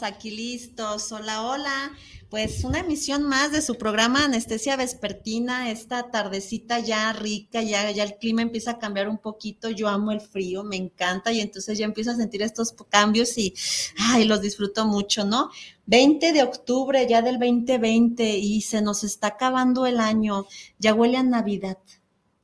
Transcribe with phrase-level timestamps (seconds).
[0.00, 1.12] Aquí listos.
[1.12, 1.92] Hola, hola.
[2.30, 5.70] Pues una emisión más de su programa Anestesia Vespertina.
[5.70, 9.68] Esta tardecita ya rica, ya, ya el clima empieza a cambiar un poquito.
[9.68, 13.52] Yo amo el frío, me encanta y entonces ya empiezo a sentir estos cambios y
[13.98, 15.50] ay, los disfruto mucho, ¿no?
[15.84, 20.46] 20 de octubre ya del 2020 y se nos está acabando el año.
[20.78, 21.76] Ya huele a Navidad.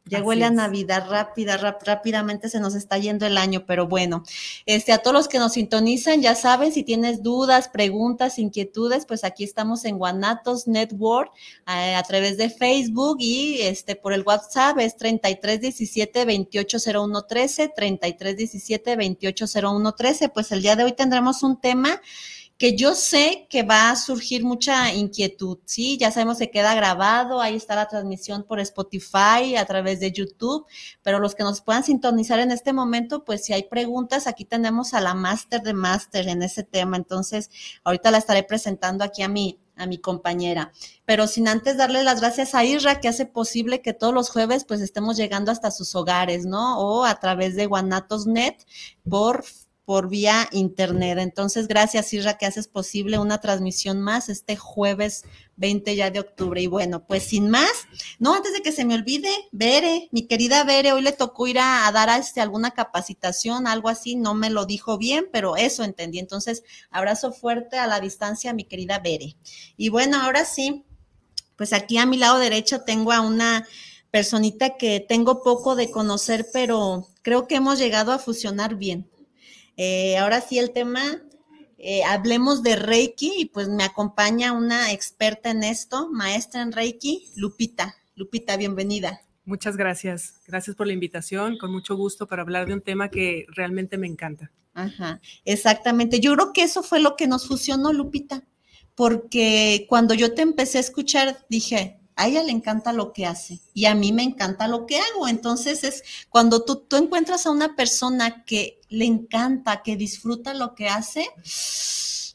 [0.09, 4.25] Ya huele a Navidad rápida, rápidamente se nos está yendo el año, pero bueno,
[4.67, 9.25] este, a todos los que nos sintonizan, ya saben, si tienes dudas, preguntas, inquietudes, pues
[9.25, 11.33] aquí estamos en Guanatos Network
[11.67, 20.29] eh, a través de Facebook y este por el WhatsApp es 3317 280113, 3317 280113,
[20.31, 22.01] pues el día de hoy tendremos un tema
[22.59, 25.97] que yo sé que va a surgir mucha inquietud, ¿sí?
[25.97, 30.67] Ya sabemos que queda grabado, ahí está la transmisión por Spotify, a través de YouTube,
[31.03, 34.93] pero los que nos puedan sintonizar en este momento, pues si hay preguntas, aquí tenemos
[34.93, 37.49] a la máster de máster en ese tema, entonces
[37.85, 40.73] ahorita la estaré presentando aquí a mi, a mi compañera.
[41.05, 44.65] Pero sin antes darle las gracias a Isra, que hace posible que todos los jueves
[44.65, 46.81] pues estemos llegando hasta sus hogares, ¿no?
[46.81, 48.57] O a través de Guanatos.net
[49.09, 49.45] por
[49.89, 51.17] por vía internet.
[51.19, 55.25] Entonces, gracias, Isra, que haces posible una transmisión más este jueves
[55.57, 56.61] 20 ya de octubre.
[56.61, 57.73] Y bueno, pues sin más,
[58.19, 61.59] no, antes de que se me olvide, Bere, mi querida Bere, hoy le tocó ir
[61.59, 65.85] a, dar a este, alguna capacitación, algo así, no me lo dijo bien, pero eso
[65.85, 66.19] entendí.
[66.19, 69.37] Entonces, abrazo fuerte a la distancia, mi querida Bere.
[69.79, 70.85] Y bueno, ahora sí,
[71.57, 73.67] pues aquí a mi lado derecho tengo a una
[74.11, 79.09] personita que tengo poco de conocer, pero creo que hemos llegado a fusionar bien.
[79.81, 81.23] Eh, ahora sí el tema,
[81.79, 87.31] eh, hablemos de Reiki y pues me acompaña una experta en esto, maestra en Reiki,
[87.37, 87.95] Lupita.
[88.17, 89.21] Lupita, bienvenida.
[89.45, 90.41] Muchas gracias.
[90.49, 91.59] Gracias por la invitación.
[91.59, 94.51] Con mucho gusto para hablar de un tema que realmente me encanta.
[94.75, 96.19] Ajá, exactamente.
[96.19, 98.43] Yo creo que eso fue lo que nos fusionó, Lupita,
[98.97, 103.61] porque cuando yo te empecé a escuchar, dije, a ella le encanta lo que hace
[103.75, 105.29] y a mí me encanta lo que hago.
[105.29, 110.75] Entonces es cuando tú, tú encuentras a una persona que le encanta, que disfruta lo
[110.75, 111.29] que hace,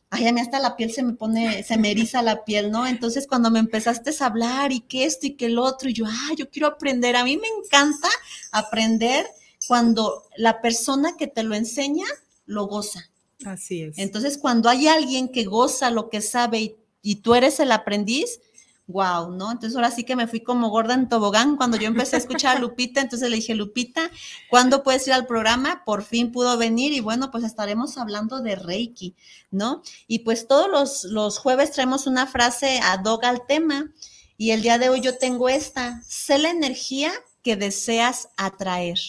[0.09, 2.87] ay, a mí hasta la piel se me pone, se me eriza la piel, ¿no?
[2.87, 6.05] Entonces cuando me empezaste a hablar y que esto y que el otro, y yo,
[6.07, 7.17] ay, yo quiero aprender.
[7.17, 8.07] A mí me encanta
[8.53, 9.27] aprender
[9.67, 12.05] cuando la persona que te lo enseña
[12.45, 13.09] lo goza.
[13.45, 13.97] Así es.
[13.97, 18.39] Entonces cuando hay alguien que goza lo que sabe y, y tú eres el aprendiz,
[18.87, 19.51] wow, ¿no?
[19.51, 22.57] Entonces ahora sí que me fui como gorda en tobogán cuando yo empecé a escuchar
[22.57, 24.11] a Lupita, entonces le dije, Lupita,
[24.49, 25.83] ¿cuándo puedes ir al programa?
[25.85, 29.15] Por fin pudo venir y bueno, pues estaremos hablando de Reiki,
[29.51, 29.81] ¿no?
[30.07, 33.91] Y pues todos los, los jueves traemos una frase ad hoc al tema
[34.37, 37.11] y el día de hoy yo tengo esta, sé la energía
[37.41, 38.99] que deseas atraer.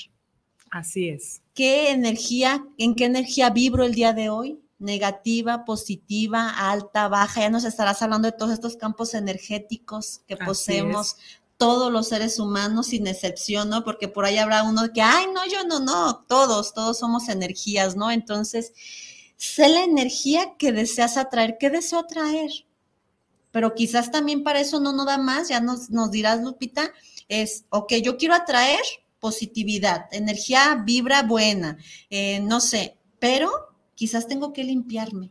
[0.71, 1.41] Así es.
[1.55, 4.61] ¿Qué energía, en qué energía vibro el día de hoy?
[4.79, 7.43] Negativa, positiva, alta, baja.
[7.43, 11.17] Ya nos estarás hablando de todos estos campos energéticos que poseemos
[11.57, 13.85] todos los seres humanos sin excepción, ¿no?
[13.85, 17.97] Porque por ahí habrá uno que, ay, no, yo no, no, todos, todos somos energías,
[17.97, 18.11] ¿no?
[18.11, 18.73] Entonces,
[19.37, 22.51] sé la energía que deseas atraer, ¿qué deseo atraer?
[23.51, 26.93] Pero quizás también para eso no nos da más, ya nos, nos dirás, Lupita,
[27.29, 28.83] es, ok, yo quiero atraer
[29.21, 31.79] positividad, energía vibra buena,
[32.11, 35.31] eh, no sé, pero quizás tengo que limpiarme.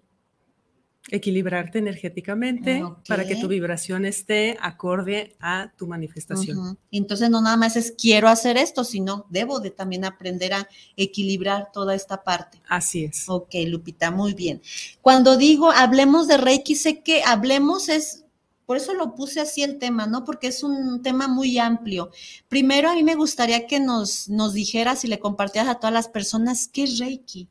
[1.09, 6.77] Equilibrarte energéticamente para que tu vibración esté acorde a tu manifestación.
[6.91, 11.71] Entonces no nada más es quiero hacer esto, sino debo de también aprender a equilibrar
[11.73, 12.61] toda esta parte.
[12.69, 13.25] Así es.
[13.27, 14.61] Ok, Lupita, muy bien.
[15.01, 18.23] Cuando digo hablemos de Reiki, sé que hablemos es
[18.65, 20.23] por eso lo puse así el tema, ¿no?
[20.23, 22.11] Porque es un tema muy amplio.
[22.47, 26.07] Primero, a mí me gustaría que nos, nos dijeras y le compartieras a todas las
[26.07, 27.49] personas qué es Reiki.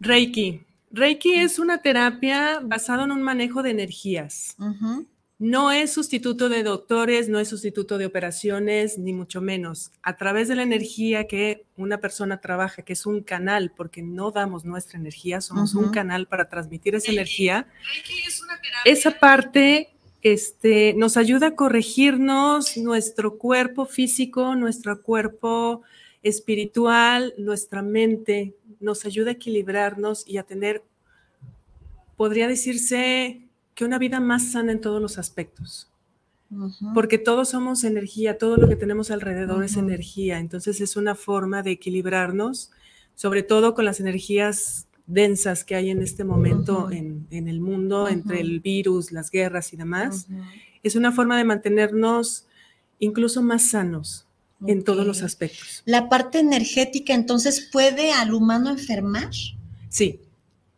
[0.00, 0.62] Reiki.
[0.90, 4.56] Reiki es una terapia basada en un manejo de energías.
[5.38, 9.90] No es sustituto de doctores, no es sustituto de operaciones, ni mucho menos.
[10.02, 14.30] A través de la energía que una persona trabaja, que es un canal, porque no
[14.30, 17.66] damos nuestra energía, somos un canal para transmitir esa energía.
[18.84, 19.90] esa parte
[20.22, 25.82] este, nos ayuda a corregirnos nuestro cuerpo físico, nuestro cuerpo
[26.22, 30.82] espiritual, nuestra mente, nos ayuda a equilibrarnos y a tener,
[32.16, 33.44] podría decirse,
[33.74, 35.90] que una vida más sana en todos los aspectos.
[36.94, 41.64] Porque todos somos energía, todo lo que tenemos alrededor es energía, entonces es una forma
[41.64, 42.70] de equilibrarnos,
[43.16, 48.40] sobre todo con las energías densas que hay en este momento en, el mundo, entre
[48.40, 50.28] el virus, las guerras y demás.
[50.84, 52.46] Es una forma de mantenernos
[53.00, 54.23] incluso más sanos
[54.66, 55.82] en todos los aspectos.
[55.84, 59.30] La parte energética entonces puede al humano enfermar.
[59.88, 60.20] Sí.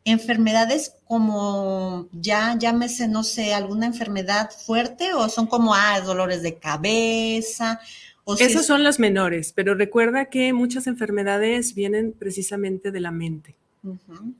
[0.05, 6.57] Enfermedades como ya llámese, no sé, alguna enfermedad fuerte o son como ah, dolores de
[6.57, 7.81] cabeza.
[8.25, 13.57] O Esas son las menores, pero recuerda que muchas enfermedades vienen precisamente de la mente.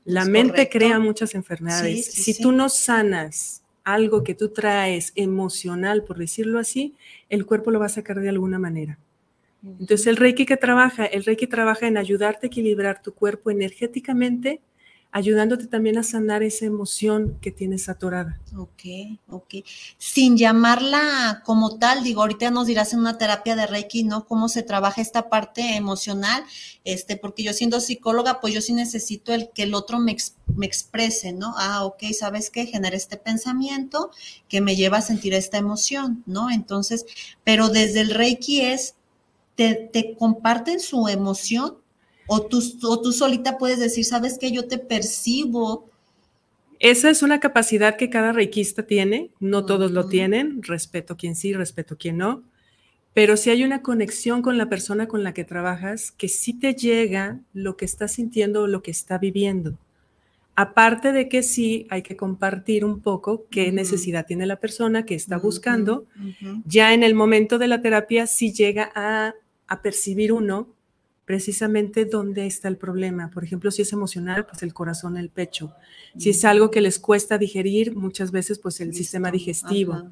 [0.03, 2.05] La mente crea muchas enfermedades.
[2.05, 6.95] si tú no sanas algo que tú traes emocional, por decirlo así,
[7.29, 8.99] el cuerpo lo va a sacar de alguna manera.
[9.63, 14.61] Entonces el Reiki que trabaja, el Reiki trabaja en ayudarte a equilibrar tu cuerpo energéticamente
[15.11, 18.39] ayudándote también a sanar esa emoción que tienes atorada.
[18.55, 18.83] Ok,
[19.29, 19.55] ok.
[19.97, 24.25] Sin llamarla como tal, digo, ahorita nos dirás en una terapia de Reiki, ¿no?
[24.25, 26.43] Cómo se trabaja esta parte emocional,
[26.83, 30.15] este, porque yo siendo psicóloga, pues yo sí necesito el que el otro me,
[30.55, 31.55] me exprese, ¿no?
[31.57, 32.65] Ah, ok, ¿sabes qué?
[32.65, 34.11] Genera este pensamiento
[34.47, 36.51] que me lleva a sentir esta emoción, ¿no?
[36.51, 37.05] Entonces,
[37.43, 38.96] pero desde el Reiki es,
[39.57, 41.77] te, te comparten su emoción
[42.27, 44.51] o tú, o tú solita puedes decir, ¿sabes qué?
[44.51, 45.89] Yo te percibo.
[46.79, 51.53] Esa es una capacidad que cada reikista tiene, no todos lo tienen, respeto quien sí,
[51.53, 52.43] respeto quien no,
[53.15, 56.75] pero si hay una conexión con la persona con la que trabajas, que sí te
[56.75, 59.75] llega lo que está sintiendo o lo que está viviendo.
[60.55, 65.15] Aparte de que sí hay que compartir un poco qué necesidad tiene la persona que
[65.15, 66.05] está buscando,
[66.65, 69.33] ya en el momento de la terapia sí llega a,
[69.67, 70.67] a percibir uno
[71.27, 73.29] precisamente dónde está el problema.
[73.29, 75.73] Por ejemplo, si es emocional, pues el corazón, el pecho.
[76.17, 80.09] Si es algo que les cuesta digerir, muchas veces pues el sistema digestivo.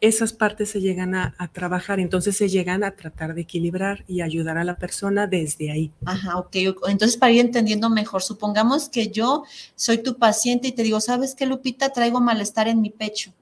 [0.00, 4.56] Esas partes se llegan a, trabajar, entonces se llegan a tratar de equilibrar y ayudar
[4.56, 5.90] a la persona desde ahí.
[6.04, 6.54] Ajá, ok.
[6.86, 9.42] Entonces, para ir entendiendo mejor, supongamos que yo
[9.74, 11.92] soy tu paciente y te digo, ¿sabes qué, Lupita?
[11.92, 13.32] Traigo malestar en mi pecho.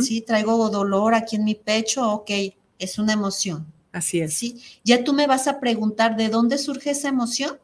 [0.00, 2.30] Sí, traigo dolor aquí en mi pecho, ok,
[2.78, 3.66] es una emoción
[3.98, 4.34] Así es.
[4.34, 7.58] Sí, ya tú me vas a preguntar de dónde surge esa emoción.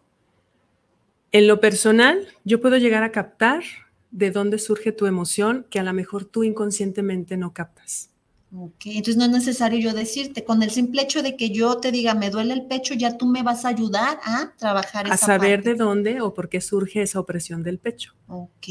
[1.30, 3.62] En lo personal, yo puedo llegar a captar
[4.10, 8.10] de dónde surge tu emoción que a lo mejor tú inconscientemente no captas.
[8.56, 11.92] Ok, entonces no es necesario yo decirte, con el simple hecho de que yo te
[11.92, 15.62] diga me duele el pecho, ya tú me vas a ayudar a trabajar A saber
[15.62, 18.14] de dónde o por qué surge esa opresión del pecho.
[18.28, 18.66] Ok,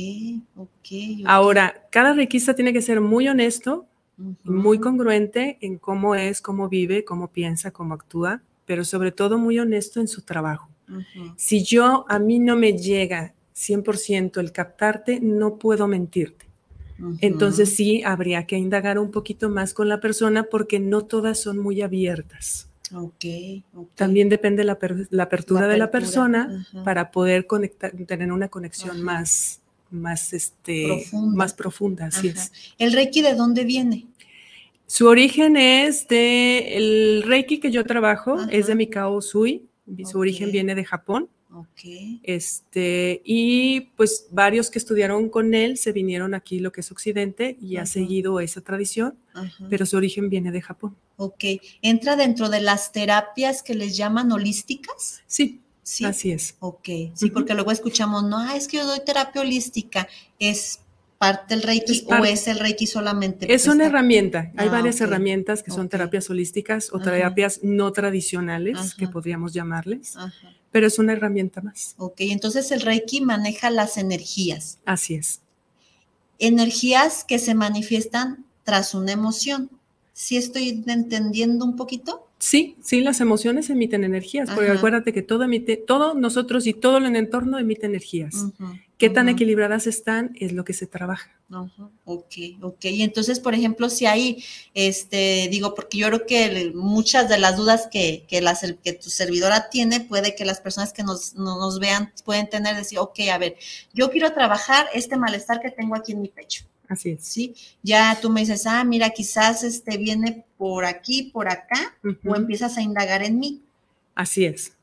[0.56, 1.25] ok.
[1.25, 3.88] Ahora, cada requista tiene que ser muy honesto
[4.44, 9.60] muy congruente en cómo es, cómo vive, cómo piensa, cómo actúa, pero sobre todo muy
[9.60, 10.70] honesto en su trabajo.
[11.36, 16.46] Si yo, a mí no me llega 100% el captarte, no puedo mentirte.
[17.20, 21.58] Entonces sí, habría que indagar un poquito más con la persona porque no todas son
[21.58, 22.70] muy abiertas.
[23.96, 24.78] También depende la,
[25.10, 31.38] la apertura de la persona para poder conectar, tener una conexión más, más, este, profunda.
[31.38, 32.52] más profunda, así es.
[32.78, 34.08] ¿El Reiki de dónde viene?
[34.88, 39.67] Su origen es de, el Reiki que yo trabajo es de Mikao Sui,
[40.05, 41.29] su origen viene de Japón.
[41.55, 42.19] Okay.
[42.24, 47.58] Este, y pues varios que estudiaron con él se vinieron aquí lo que es Occidente
[47.62, 49.15] y ha seguido esa tradición,
[49.69, 50.96] pero su origen viene de Japón.
[51.15, 51.43] Ok,
[51.84, 55.22] ¿entra dentro de las terapias que les llaman holísticas?
[55.27, 56.05] Sí, Sí.
[56.05, 56.55] Así es.
[56.60, 60.08] Ok, sí, porque luego escuchamos, no, es que yo doy terapia holística,
[60.39, 60.79] es
[61.24, 63.53] parte del Reiki o es el Reiki solamente?
[63.53, 68.94] Es una herramienta, hay ah, varias herramientas que son terapias holísticas o terapias no tradicionales,
[68.96, 70.18] que podríamos llamarles,
[70.72, 71.96] pero es una herramienta más.
[71.98, 74.80] Ok, entonces el Reiki maneja las energías.
[74.84, 75.39] Así es.
[76.39, 79.70] Energías que se manifiestan tras una emoción.
[80.12, 82.27] ¿Sí estoy entendiendo un poquito?
[82.43, 86.97] Sí, sí, las emociones emiten energías, porque acuérdate que todo emite, todo nosotros y todo
[86.97, 88.47] el entorno emite energías.
[88.97, 91.31] Qué tan equilibradas están es lo que se trabaja.
[92.03, 92.83] Ok, ok.
[92.83, 97.55] Y entonces, por ejemplo, si hay, este, digo, porque yo creo que muchas de las
[97.55, 98.43] dudas que, que,
[98.83, 103.00] que tu servidora tiene, puede que las personas que nos, nos vean pueden tener, decir,
[103.00, 103.55] ok, a ver,
[103.93, 106.65] yo quiero trabajar este malestar que tengo aquí en mi pecho.
[106.90, 107.25] Así es.
[107.25, 112.36] Sí, ya tú me dices, ah, mira, quizás este viene por aquí, por acá, o
[112.36, 113.62] empiezas a indagar en mí.
[114.16, 114.74] Así es.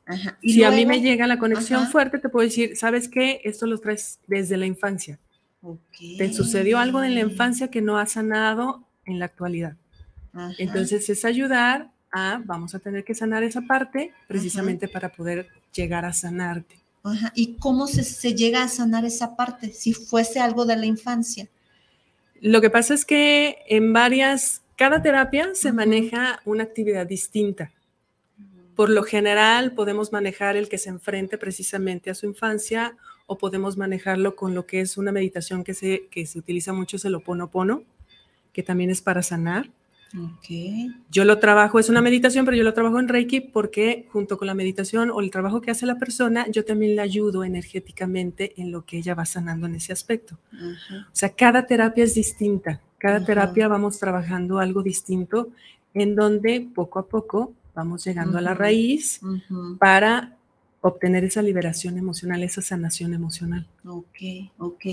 [0.42, 3.40] si a mí me llega la conexión fuerte, te puedo decir, ¿sabes qué?
[3.44, 5.18] Esto lo traes desde la infancia.
[6.18, 9.76] Te sucedió algo en la infancia que no ha sanado en la actualidad.
[10.58, 16.04] Entonces es ayudar a, vamos a tener que sanar esa parte precisamente para poder llegar
[16.04, 16.76] a sanarte.
[17.34, 21.48] ¿Y cómo se, se, llega a sanar esa parte si fuese algo de la infancia?
[22.40, 27.70] Lo que pasa es que en varias, cada terapia se maneja una actividad distinta.
[28.74, 33.76] Por lo general podemos manejar el que se enfrente precisamente a su infancia o podemos
[33.76, 37.14] manejarlo con lo que es una meditación que se, que se utiliza mucho, es el
[37.14, 37.84] oponopono,
[38.54, 39.70] que también es para sanar.
[40.38, 40.88] Okay.
[41.10, 44.48] Yo lo trabajo, es una meditación, pero yo lo trabajo en Reiki porque junto con
[44.48, 48.72] la meditación o el trabajo que hace la persona, yo también le ayudo energéticamente en
[48.72, 50.36] lo que ella va sanando en ese aspecto.
[50.52, 55.50] O sea, cada terapia es distinta, cada terapia vamos trabajando algo distinto
[55.94, 59.20] en donde poco a poco vamos llegando a la raíz
[59.78, 60.36] para
[60.82, 63.66] obtener esa liberación emocional, esa sanación emocional.
[63.86, 64.84] Ok, ok.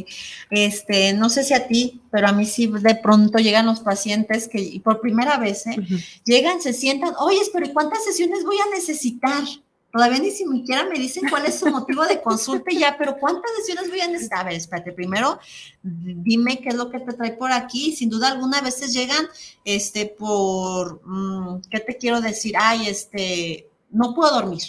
[0.50, 4.48] Este, no sé si a ti, pero a mí sí de pronto llegan los pacientes
[4.48, 5.78] que por primera vez, ¿eh?
[6.26, 9.44] llegan, se sientan, oye, pero ¿y cuántas sesiones voy a necesitar?
[9.90, 13.50] Todavía ni siquiera me dicen cuál es su motivo de consulta y ya, pero ¿cuántas
[13.58, 14.42] sesiones voy a necesitar?
[14.42, 15.40] A ver, espérate, primero
[15.82, 17.96] dime qué es lo que te trae por aquí.
[17.96, 19.26] Sin duda alguna, a veces llegan,
[19.64, 22.56] este, por, mm, ¿qué te quiero decir?
[22.60, 24.62] Ay, este, no puedo dormir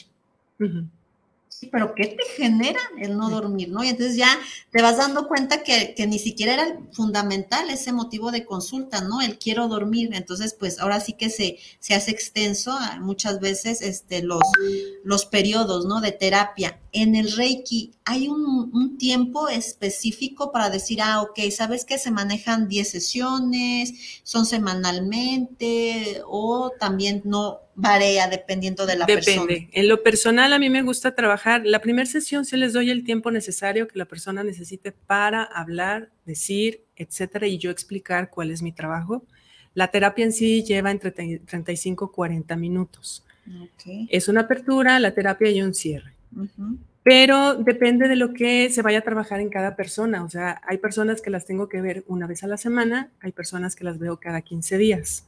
[1.66, 3.82] pero ¿qué te genera el no dormir, no?
[3.82, 4.38] Y entonces ya
[4.70, 9.20] te vas dando cuenta que, ni siquiera era fundamental ese motivo de consulta, ¿no?
[9.20, 10.10] El quiero dormir.
[10.12, 14.42] Entonces, pues ahora sí que se, se hace extenso muchas veces este, los,
[15.04, 16.00] los periodos, ¿no?
[16.00, 16.78] De terapia.
[16.92, 22.10] En el Reiki, ¿hay un, un tiempo específico para decir, ah, ok, ¿sabes que se
[22.10, 29.42] manejan 10 sesiones, son semanalmente o también no varía dependiendo de la persona?
[29.42, 29.70] Depende.
[29.72, 31.62] En lo personal, a mí me gusta trabajar.
[31.64, 36.10] La primera sesión se les doy el tiempo necesario que la persona necesite para hablar,
[36.26, 39.24] decir, etcétera, y yo explicar cuál es mi trabajo.
[39.74, 43.24] La terapia en sí lleva entre 35 y 40 minutos.
[44.10, 46.18] Es una apertura, la terapia y un cierre
[47.02, 50.24] pero depende de lo que se vaya a trabajar en cada persona.
[50.24, 53.32] O sea, hay personas que las tengo que ver una vez a la semana, hay
[53.32, 55.26] personas que las veo cada 15 días.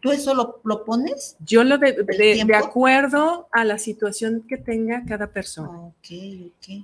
[0.00, 1.36] ¿Tú eso lo, pones?
[1.40, 5.92] Yo lo de, de, acuerdo a la situación que tenga cada persona.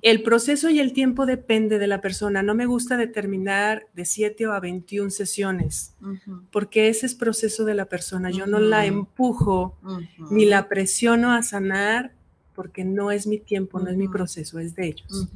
[0.03, 2.43] El proceso y el tiempo depende de la persona.
[2.43, 5.95] No me gusta determinar de 7 o a 21 sesiones,
[6.53, 8.31] porque ese es proceso de la persona.
[8.31, 9.77] Yo no la empujo
[10.31, 12.13] ni la presiono a sanar
[12.61, 15.29] porque no es mi tiempo, no es mi proceso, es de ellos.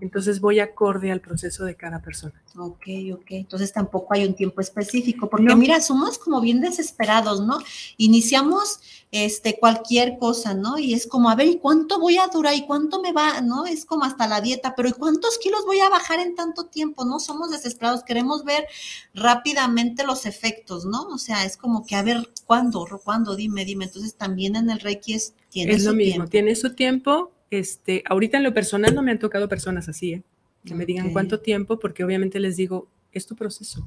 [0.00, 2.34] Entonces voy acorde al proceso de cada persona.
[2.56, 3.26] Ok, ok.
[3.30, 7.58] Entonces tampoco hay un tiempo específico, porque mira, somos como bien desesperados, ¿no?
[7.96, 8.80] Iniciamos
[9.10, 10.78] este, cualquier cosa, ¿no?
[10.78, 12.54] Y es como, a ver, ¿y cuánto voy a durar?
[12.54, 13.40] ¿Y cuánto me va?
[13.40, 13.66] ¿No?
[13.66, 17.04] Es como hasta la dieta, pero ¿y cuántos kilos voy a bajar en tanto tiempo?
[17.04, 18.66] No somos desesperados, queremos ver
[19.14, 21.08] rápidamente los efectos, ¿no?
[21.08, 22.86] O sea, es como que, a ver, ¿cuándo?
[23.02, 23.36] ¿Cuándo?
[23.36, 23.86] Dime, dime.
[23.86, 27.32] Entonces también en el Reiki es, tiene es lo mismo, tiene su tiempo.
[27.50, 30.22] Este, ahorita en lo personal no me han tocado personas así, ¿eh?
[30.64, 33.86] Que me digan cuánto tiempo, porque obviamente les digo, es tu proceso.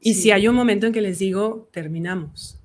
[0.00, 2.58] Y si hay un momento en que les digo, terminamos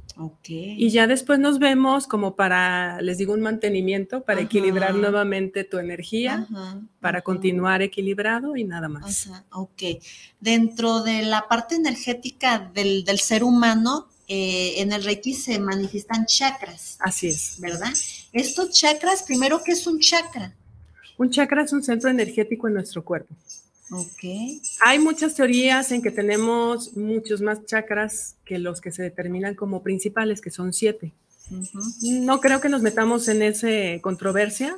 [0.46, 5.80] y ya después nos vemos como para, les digo, un mantenimiento, para equilibrar nuevamente tu
[5.80, 6.48] energía,
[7.00, 9.30] para continuar equilibrado y nada más.
[9.52, 9.82] Ok.
[10.40, 16.98] Dentro de la parte energética del, ser humano, eh, en el Reiki se manifiestan chakras.
[17.00, 17.58] Así es.
[17.60, 17.94] ¿Verdad?
[18.34, 20.56] Estos chakras, primero, ¿qué es un chakra?
[21.18, 23.36] Un chakra es un centro energético en nuestro cuerpo.
[23.92, 24.24] Ok.
[24.82, 29.84] Hay muchas teorías en que tenemos muchos más chakras que los que se determinan como
[29.84, 31.14] principales, que son siete.
[32.02, 33.68] No creo que nos metamos en esa
[34.02, 34.76] controversia,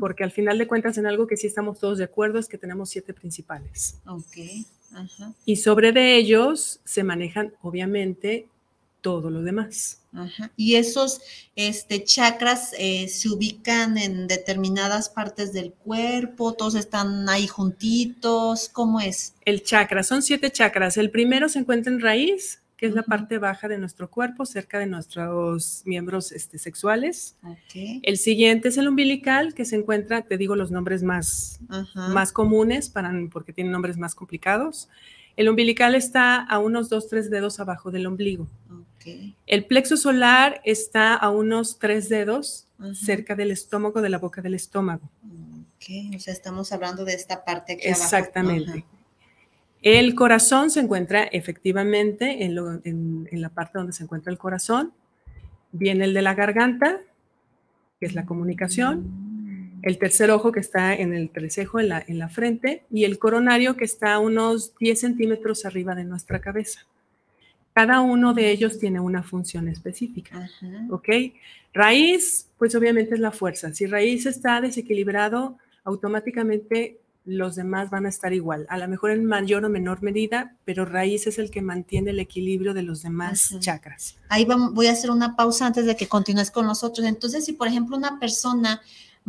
[0.00, 2.58] porque al final de cuentas en algo que sí estamos todos de acuerdo es que
[2.58, 3.96] tenemos siete principales.
[4.06, 4.36] Ok.
[5.46, 8.48] Y sobre de ellos se manejan, obviamente,
[9.08, 10.02] todo lo demás.
[10.54, 11.22] Y esos
[11.56, 19.00] este, chakras eh, se ubican en determinadas partes del cuerpo, todos están ahí juntitos, ¿cómo
[19.00, 19.34] es?
[19.46, 20.98] El chakra, son siete chakras.
[20.98, 24.78] El primero se encuentra en raíz, que es la parte baja de nuestro cuerpo, cerca
[24.78, 27.36] de nuestros miembros este, sexuales.
[28.02, 31.60] El siguiente es el umbilical, que se encuentra, te digo los nombres más,
[31.94, 34.90] más comunes, para, porque tienen nombres más complicados.
[35.38, 38.48] El umbilical está a unos dos, tres dedos abajo del ombligo.
[39.46, 44.54] El plexo solar está a unos tres dedos cerca del estómago, de la boca del
[44.54, 45.08] estómago.
[45.76, 48.84] Ok, o sea, estamos hablando de esta parte aquí Exactamente.
[49.80, 54.92] El corazón se encuentra efectivamente en, la parte donde se encuentra el corazón.
[55.70, 56.98] Viene el de la garganta,
[58.00, 59.27] que es la comunicación.
[59.82, 63.18] El tercer ojo que está en el trecejo, en la, en la frente, y el
[63.18, 66.86] coronario que está a unos 10 centímetros arriba de nuestra cabeza.
[67.74, 70.50] Cada uno de ellos tiene una función específica.
[70.90, 71.08] ¿Ok?
[71.72, 73.72] Raíz, pues obviamente es la fuerza.
[73.72, 79.26] Si raíz está desequilibrado, automáticamente los demás van a estar igual, a lo mejor en
[79.26, 83.54] mayor o menor medida, pero raíz es el que mantiene el equilibrio de los demás
[83.60, 84.16] chakras.
[84.30, 87.06] Ahí voy a hacer una pausa antes de que continúes con nosotros.
[87.06, 88.80] Entonces, si por ejemplo una persona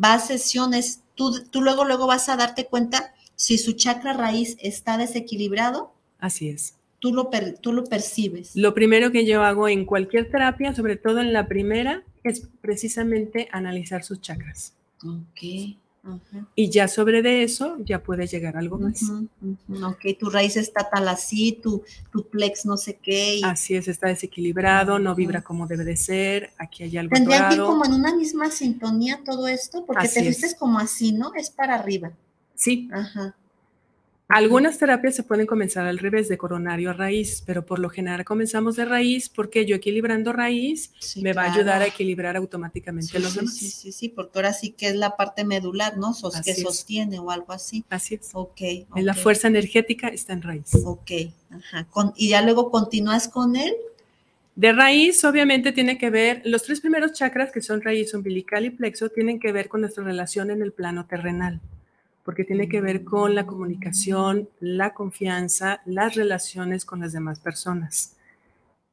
[0.01, 4.57] va a sesiones, tú, tú luego, luego vas a darte cuenta si su chakra raíz
[4.59, 5.93] está desequilibrado.
[6.19, 6.75] Así es.
[6.99, 7.29] Tú lo,
[7.61, 8.55] tú lo percibes.
[8.55, 13.47] Lo primero que yo hago en cualquier terapia, sobre todo en la primera, es precisamente
[13.51, 14.73] analizar sus chakras.
[15.05, 15.77] Ok.
[16.55, 19.01] Y ya sobre de eso ya puede llegar algo más.
[19.83, 23.41] Ok, tu raíz está tal así, tu, tu plex no sé qué.
[23.43, 27.55] Así es, está desequilibrado, no vibra como debe de ser, aquí hay algo Tendría que
[27.55, 31.33] ir como en una misma sintonía todo esto, porque te vistes como así, ¿no?
[31.35, 32.11] Es para arriba.
[32.55, 32.89] Sí.
[32.91, 33.35] Ajá.
[34.29, 38.23] Algunas terapias se pueden comenzar al revés, de coronario a raíz, pero por lo general
[38.23, 43.33] comenzamos de raíz porque yo equilibrando raíz me va a ayudar a equilibrar automáticamente los
[43.33, 43.55] demás.
[43.55, 46.15] Sí, sí, sí, porque ahora sí que es la parte medular, ¿no?
[46.45, 47.83] que sostiene o algo así.
[47.89, 48.29] Así es.
[48.33, 48.61] Ok.
[48.97, 50.75] La fuerza energética está en raíz.
[50.85, 51.11] Ok,
[51.49, 51.87] ajá.
[52.15, 53.73] y ya luego continúas con él.
[54.55, 58.69] De raíz, obviamente, tiene que ver, los tres primeros chakras, que son raíz, umbilical y
[58.69, 61.61] plexo, tienen que ver con nuestra relación en el plano terrenal
[62.23, 68.15] porque tiene que ver con la comunicación, la confianza, las relaciones con las demás personas,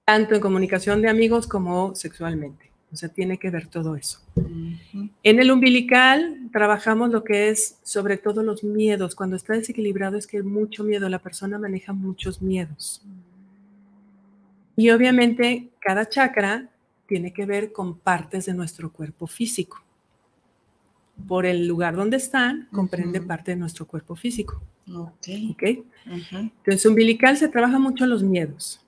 [0.04, 2.70] tanto en comunicación de amigos como sexualmente.
[2.92, 4.20] O sea, tiene que ver todo eso.
[5.22, 9.14] En el umbilical trabajamos lo que es sobre todo los miedos.
[9.14, 13.02] Cuando está desequilibrado es que hay mucho miedo, la persona maneja muchos miedos.
[14.76, 16.70] Y obviamente cada chakra
[17.06, 19.85] tiene que ver con partes de nuestro cuerpo físico
[21.26, 24.62] por el lugar donde están, comprende parte de nuestro cuerpo físico.
[24.92, 25.28] Ok.
[25.52, 25.84] okay?
[26.04, 28.80] Entonces, umbilical se trabaja mucho los miedos.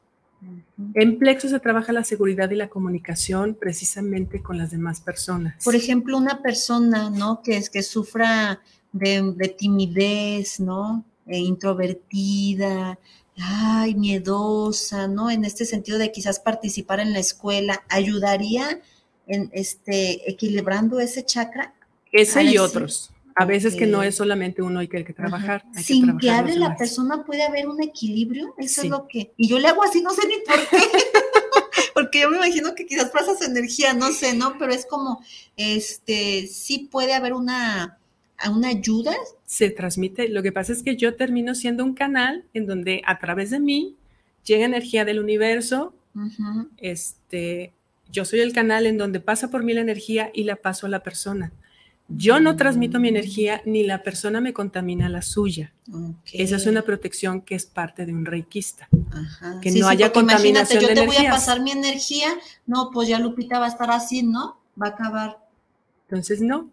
[0.94, 5.64] En plexo se trabaja la seguridad y la comunicación precisamente con las demás personas.
[5.64, 7.42] Por ejemplo, una persona, ¿no?
[7.42, 8.60] Que es que sufra
[8.92, 11.04] de, timidez, ¿no?
[11.26, 12.98] E introvertida,
[13.36, 15.28] ay, miedosa, ¿no?
[15.28, 18.80] En este sentido de quizás participar en la escuela, ¿ayudaría
[19.26, 21.74] en este equilibrando ese chakra?
[22.12, 23.10] Ese y otros.
[23.34, 25.64] A veces que no es solamente uno hay que, que trabajar.
[25.76, 29.32] Sin que, hable la persona puede haber un equilibrio, eso es lo que...
[29.36, 30.76] Y yo le hago así, no sé ni por qué.
[31.94, 34.58] Porque yo me imagino que quizás pasas energía, no sé, ¿no?
[34.58, 35.22] Pero es como,
[35.56, 37.98] este, sí puede haber una,
[38.50, 39.14] una ayuda.
[39.46, 40.28] Se transmite.
[40.28, 43.60] Lo que pasa es que yo termino siendo un canal en donde a través de
[43.60, 43.96] mí
[44.44, 45.94] llega energía del universo.
[46.78, 47.72] Este,
[48.10, 50.90] yo soy el canal en donde pasa por mí la energía y la paso a
[50.90, 51.52] la persona.
[52.08, 55.72] Yo no transmito mi energía ni la persona me contamina la suya.
[56.32, 58.88] Esa es una protección que es parte de un reikista.
[59.60, 62.28] Que no haya contaminación yo te voy a pasar mi energía,
[62.66, 64.58] no, pues ya Lupita va a estar así, ¿no?
[64.80, 65.38] Va a acabar.
[66.08, 66.70] Entonces, no.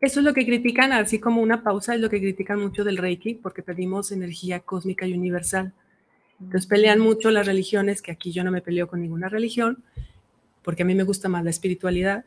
[0.00, 2.96] Eso es lo que critican, así como una pausa, es lo que critican mucho del
[2.96, 5.72] Reiki, porque pedimos energía cósmica y universal.
[6.40, 9.84] Entonces pelean mucho las religiones, que aquí yo no me peleo con ninguna religión,
[10.62, 12.24] porque a mí me gusta más la espiritualidad,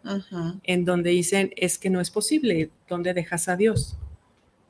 [0.64, 3.98] en donde dicen, es que no es posible, ¿dónde dejas a Dios?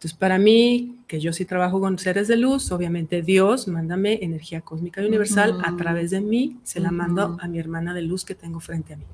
[0.06, 4.62] Entonces, para mí, que yo sí trabajo con seres de luz, obviamente Dios, mándame energía
[4.62, 8.24] cósmica y universal a través de mí, se la mando a mi hermana de luz
[8.24, 9.06] que tengo frente a mí.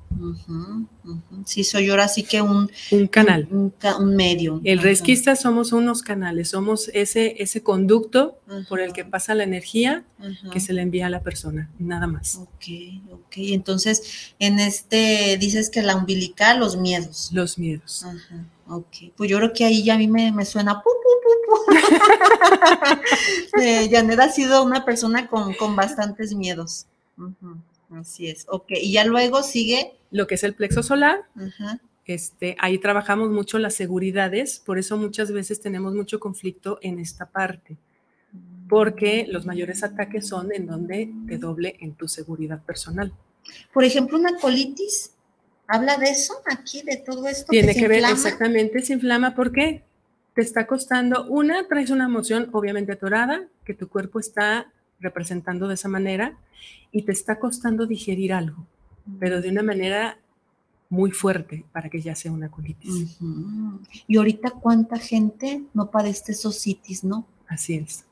[1.46, 3.48] Sí, soy yo ahora sí que un, un canal.
[3.50, 3.72] Un,
[4.14, 4.60] medio.
[4.64, 10.04] El resquista somos unos canales, somos ese, ese conducto por el que pasa la energía
[10.52, 12.36] que se le envía a la persona, nada más.
[12.36, 12.66] Ok,
[13.10, 13.32] ok.
[13.36, 17.30] Entonces, en este dices que la umbilical, los miedos.
[17.32, 18.04] Los miedos.
[18.04, 18.44] Ajá.
[18.74, 20.88] Ok, pues yo creo que ahí ya a mí me, suena pu,
[23.60, 26.86] eh, Janet ha sido una persona con, bastantes miedos.
[27.90, 28.70] Así es, ok.
[28.80, 29.92] Y ya luego sigue.
[30.10, 31.26] Lo que es el plexo solar.
[32.06, 37.26] Este, ahí trabajamos mucho las seguridades, por eso muchas veces tenemos mucho conflicto en esta
[37.26, 37.76] parte,
[38.70, 43.12] porque los mayores ataques son en donde te doble en tu seguridad personal.
[43.74, 45.12] Por ejemplo, una colitis
[45.72, 47.46] habla de eso aquí, de todo esto.
[47.48, 49.34] Tiene que, ver exactamente, se inflama.
[49.34, 49.82] ¿Por qué?
[50.34, 55.74] Te está costando, una, traes una emoción obviamente atorada, que tu cuerpo está representando de
[55.74, 56.36] esa manera,
[56.90, 58.66] y te está costando digerir algo,
[59.18, 60.18] pero de una manera
[60.90, 63.16] muy fuerte para que ya sea una colitis.
[64.06, 67.26] Y ahorita cuánta gente no padece esos citis, ¿no?
[67.48, 68.04] Así es.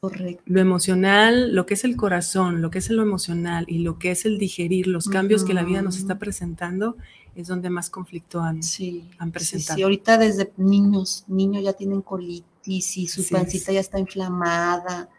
[0.00, 0.42] Correcto.
[0.46, 4.12] Lo emocional, lo que es el corazón, lo que es lo emocional y lo que
[4.12, 6.96] es el digerir los cambios que la vida nos está presentando,
[7.34, 8.60] es donde más conflicto han,
[9.18, 9.76] han presentado.
[9.76, 15.10] Sí, ahorita desde niños, niños ya tienen colitis y su pancita ya está inflamada.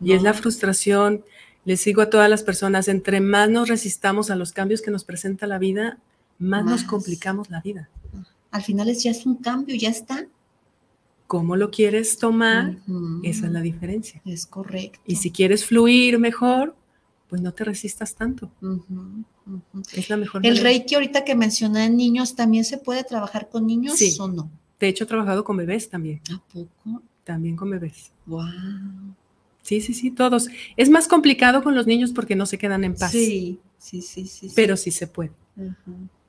[0.00, 1.24] Y es la frustración.
[1.64, 5.02] Les digo a todas las personas, entre más nos resistamos a los cambios que nos
[5.02, 5.98] presenta la vida,
[6.38, 7.88] más, nos complicamos la vida.
[8.52, 10.28] Al final es, ya es un cambio, ya está
[11.28, 12.78] cómo lo quieres tomar,
[13.22, 14.20] esa es la diferencia.
[14.24, 14.98] Es correcto.
[15.06, 16.74] Y si quieres fluir mejor,
[17.28, 18.50] pues no te resistas tanto.
[19.92, 20.44] Es la mejor.
[20.44, 24.50] El Reiki ahorita que mencioné en niños, ¿también se puede trabajar con niños o no?
[24.80, 26.22] De hecho, he trabajado con bebés también.
[26.32, 27.02] ¿A poco?
[27.24, 28.10] También con bebés.
[28.24, 28.46] Wow.
[29.60, 30.48] Sí, sí, sí, todos.
[30.78, 33.12] Es más complicado con los niños porque no se quedan en paz.
[33.12, 34.50] Sí, sí, sí, sí.
[34.54, 35.32] Pero sí se puede.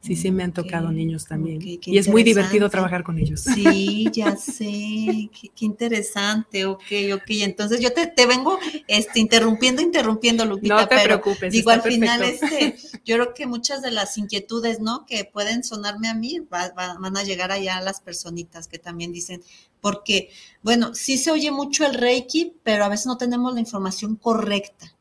[0.01, 1.59] Sí, sí, me han tocado niños también.
[1.61, 3.41] y es muy divertido trabajar con ellos.
[3.41, 6.85] Sí, ya sé, qué, interesante, ok,
[7.15, 7.29] ok.
[7.29, 8.57] Entonces yo te, te, vengo
[8.87, 10.81] este, interrumpiendo, interrumpiendo, Lupita.
[10.81, 11.51] No te preocupes.
[11.51, 15.05] Digo, al final, este, yo creo que muchas de las inquietudes, ¿no?
[15.05, 19.43] Que pueden sonarme a mí, van a llegar allá a las personitas que también dicen,
[19.81, 20.29] porque,
[20.61, 24.95] bueno, sí se oye mucho el Reiki, pero a veces no tenemos la información correcta.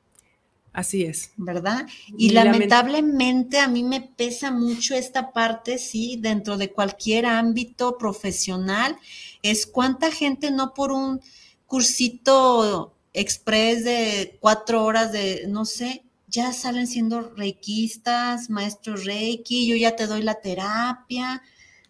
[0.78, 1.32] Así es.
[1.36, 1.88] ¿Verdad?
[2.16, 8.96] Y, lamentablemente a mí me pesa mucho esta parte, sí, dentro de cualquier ámbito profesional,
[9.42, 11.20] es cuánta gente no por un
[11.66, 19.74] cursito express de cuatro horas de, no sé, ya salen siendo reikistas, maestros reiki, yo
[19.74, 21.42] ya te doy la terapia,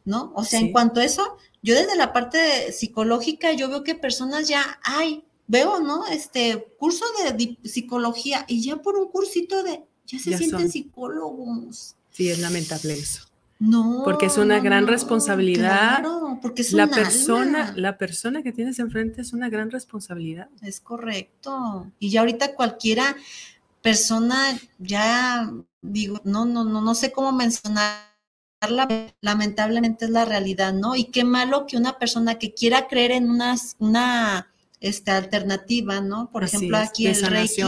[0.06, 0.32] ¿no?
[0.34, 4.48] O sea, en cuanto a eso, yo desde la parte psicológica, yo veo que personas
[4.48, 6.06] ya, hay veo, ¿no?
[6.06, 11.96] Este curso de psicología y ya por un cursito de, ya se sienten psicólogos.
[12.10, 13.24] Sí, es lamentable eso.
[13.58, 14.02] No.
[14.04, 15.98] Porque es una gran responsabilidad.
[15.98, 20.48] Claro, porque es la persona, la persona que tienes enfrente es una gran responsabilidad.
[20.62, 21.90] Es correcto.
[21.98, 23.16] Y ya ahorita cualquiera
[23.82, 28.06] persona ya digo, no, no, no, no sé cómo mencionarla,
[29.20, 30.94] lamentablemente es la realidad, ¿no?
[30.94, 36.30] Y qué malo que una persona que quiera creer en unas, una esta alternativa, ¿no?
[36.30, 37.62] Por ejemplo, aquí el Reiki,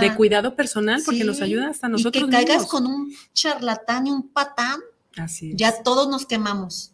[0.00, 2.22] de cuidado personal, porque nos ayuda hasta nosotros.
[2.22, 4.80] Y que caigas con un charlatán y un patán,
[5.16, 6.92] Así ya todos nos quemamos,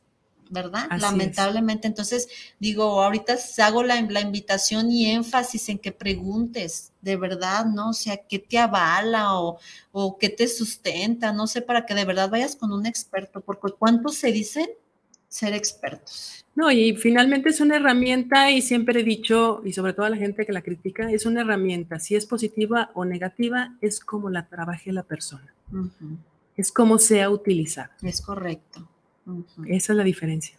[0.50, 0.88] ¿verdad?
[0.98, 1.86] Lamentablemente.
[1.86, 7.90] Entonces, digo, ahorita hago la, la, invitación y énfasis en que preguntes, de verdad, ¿no?
[7.90, 9.58] O sea, ¿qué te avala o,
[9.92, 11.32] o qué te sustenta?
[11.32, 14.68] No sé, para que de verdad vayas con un experto, porque ¿cuántos se dicen
[15.30, 16.44] ser expertos?
[16.54, 20.16] No, y finalmente es una herramienta y siempre he dicho, y sobre todo a la
[20.16, 21.98] gente que la critica, es una herramienta.
[21.98, 25.54] Si es positiva o negativa, es como la trabaje la persona.
[26.56, 27.96] Es como sea utilizada.
[28.02, 28.86] Es correcto.
[29.66, 30.56] Esa es la diferencia.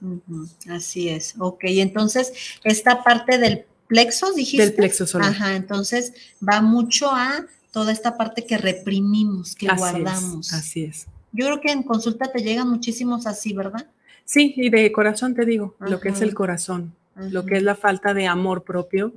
[0.70, 1.36] Así es.
[1.38, 2.32] Ok, entonces
[2.64, 4.66] esta parte del plexo, dijiste.
[4.66, 5.32] Del plexo solar.
[5.32, 10.54] Ajá, entonces va mucho a toda esta parte que reprimimos, que guardamos.
[10.54, 11.08] así es.
[11.34, 13.88] Yo creo que en consulta te llegan muchísimos así, ¿verdad?
[14.32, 17.76] Sí, y de corazón te digo, lo que es el corazón, lo que es la
[17.76, 19.12] falta de amor propio,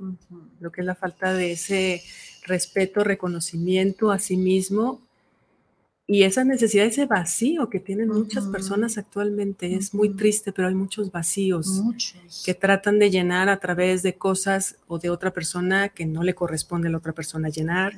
[0.59, 2.03] lo que es la falta de ese
[2.45, 4.99] respeto, reconocimiento a sí mismo
[6.07, 10.75] y esa necesidad, ese vacío que tienen muchas personas actualmente es muy triste, pero hay
[10.75, 11.81] muchos vacíos
[12.45, 16.35] que tratan de llenar a través de cosas o de otra persona que no le
[16.35, 17.93] corresponde a la otra persona llenar.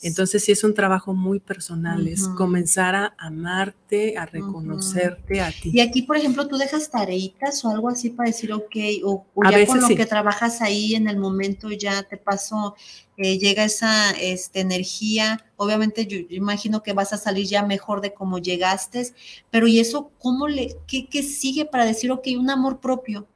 [0.00, 5.72] Entonces sí es un trabajo muy personal, es comenzar a amarte, a reconocerte a ti.
[5.74, 9.66] Y aquí, por ejemplo, tú dejas tareitas o algo así para decir, ok, o, ya
[9.66, 12.76] con lo que trabajas ahí en el momento ya te paso
[13.18, 18.14] eh, llega esa este, energía, obviamente yo, imagino que vas a salir ya mejor de
[18.14, 19.06] cómo llegaste,
[19.50, 23.26] pero ¿y eso cómo le, qué, qué sigue para decir, ok, un amor propio?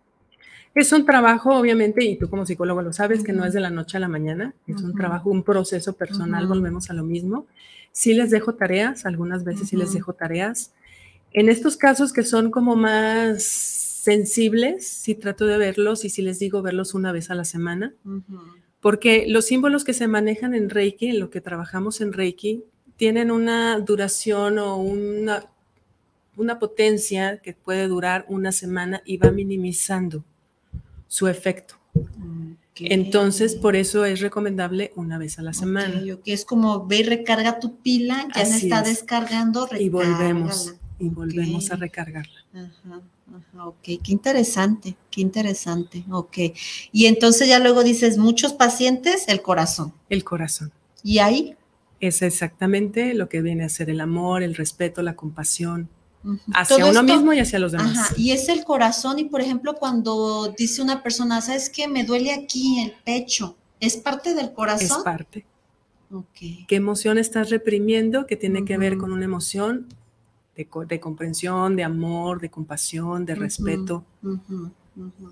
[0.75, 3.71] Es un trabajo, obviamente, y tú como psicólogo lo sabes, que no es de la
[3.71, 7.47] noche a la mañana, es un trabajo, un proceso personal, volvemos a lo mismo.
[7.93, 10.73] Sí les dejo tareas, algunas veces sí les dejo tareas.
[11.33, 16.39] En estos casos que son como más sensibles, sí trato de verlos y sí les
[16.39, 17.95] digo verlos una vez a la semana
[18.87, 22.62] porque los símbolos que se manejan en Reiki, en lo que trabajamos en Reiki,
[22.94, 25.44] tienen una duración o una,
[26.37, 30.22] una potencia que puede durar una semana y va minimizando
[31.09, 31.75] su efecto.
[32.77, 36.01] Entonces, por eso es recomendable una vez a la semana.
[36.22, 41.09] que es como ve y recarga tu pila, ya se está descargando, Y volvemos, y
[41.09, 42.44] volvemos a recargarla.
[42.55, 43.03] Ajá.
[43.29, 46.39] Ajá, ok, qué interesante, qué interesante, ok.
[46.93, 49.93] Y entonces ya luego dices, muchos pacientes, el corazón.
[50.09, 50.73] El corazón.
[51.03, 51.57] ¿Y ahí?
[52.01, 55.89] Es exactamente lo que viene a ser el amor, el respeto, la compasión
[56.55, 57.97] hacia uno mismo y hacia los demás.
[57.97, 61.87] Ajá, y es el corazón y por ejemplo cuando dice una persona, ¿sabes qué?
[61.87, 64.99] Me duele aquí el pecho, ¿Es parte del corazón?
[64.99, 65.45] Es parte.
[66.35, 69.89] ¿Qué emoción estás reprimiendo que tiene que ver con una emoción
[70.57, 74.05] de, comprensión, de amor, de compasión, de respeto?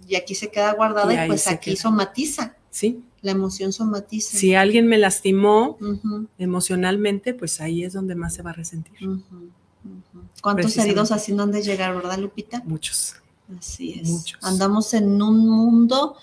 [0.06, 2.56] Y aquí se queda guardada y, pues aquí somatiza.
[2.70, 3.02] Sí.
[3.22, 4.36] La emoción somatiza.
[4.36, 5.78] Si alguien me lastimó
[6.38, 8.94] emocionalmente, pues ahí es donde más se va a resentir.
[10.42, 12.62] ¿Cuántos heridos así no han de llegar, verdad, Lupita?
[12.66, 13.16] Muchos.
[13.58, 14.08] Así es.
[14.08, 14.38] Muchos.
[14.42, 16.16] Andamos en un mundo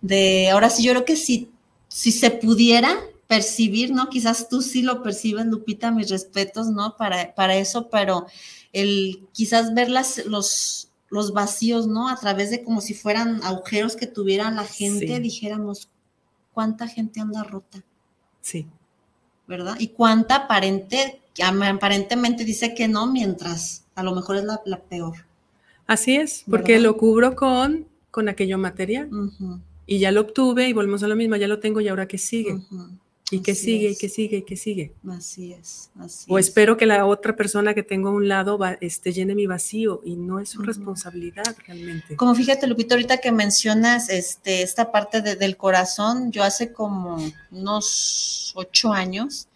[0.00, 1.50] de, ahora sí, yo creo que si,
[1.88, 2.96] si se pudiera,
[3.30, 4.08] percibir, ¿no?
[4.08, 6.96] Quizás tú sí lo percibes, Lupita, mis respetos, ¿no?
[6.96, 8.26] Para, para eso, pero
[8.72, 12.08] el quizás ver las, los, los vacíos, ¿no?
[12.08, 15.88] A través de como si fueran agujeros que tuviera la gente, dijéramos,
[16.52, 17.84] ¿cuánta gente anda rota?
[18.40, 18.66] Sí.
[19.46, 19.76] ¿Verdad?
[19.78, 25.24] Y cuánta aparente, aparentemente dice que no, mientras a lo mejor es la, peor.
[25.86, 29.08] Así es, porque lo cubro con, con aquello material.
[29.86, 32.18] Y ya lo obtuve y volvemos a lo mismo, ya lo tengo y ahora qué
[32.18, 32.60] sigue.
[33.32, 34.92] Y que sigue, y que sigue, y que sigue.
[35.08, 39.12] Así es, así O espero que la otra persona que tengo a un lado este,
[39.12, 42.16] llene mi vacío y no es su responsabilidad realmente.
[42.16, 47.18] Como fíjate, Lupito, ahorita que mencionas este, esta parte del corazón, yo hace como
[47.52, 49.46] unos ocho años,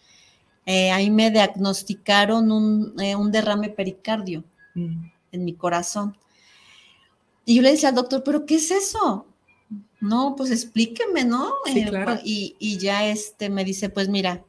[0.67, 5.05] eh, ahí me diagnosticaron un, eh, derrame pericardio mm.
[5.33, 6.17] en mi corazón.
[7.45, 9.27] Y yo le decía al doctor, ¿pero qué es eso?
[10.01, 11.53] No, pues explíqueme, ¿no?
[11.65, 12.19] Sí, claro.
[12.23, 14.45] y, ya este me dice, pues mira,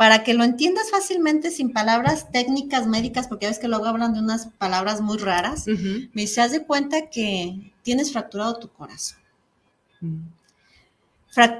[0.00, 4.14] para que lo entiendas fácilmente sin palabras técnicas médicas, porque ya ves que luego hablan
[4.14, 9.18] de unas palabras muy raras, me dice, haz de cuenta que tienes fracturado tu corazón.
[10.00, 10.22] Mm.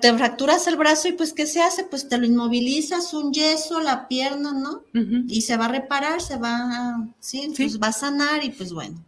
[0.01, 1.85] te fracturas el brazo y pues, ¿qué se hace?
[1.85, 4.85] Pues te lo inmovilizas, un yeso, la pierna, ¿no?
[5.29, 7.53] Y se va a reparar, se va, ¿sí?
[7.55, 9.05] Pues va a sanar y pues bueno.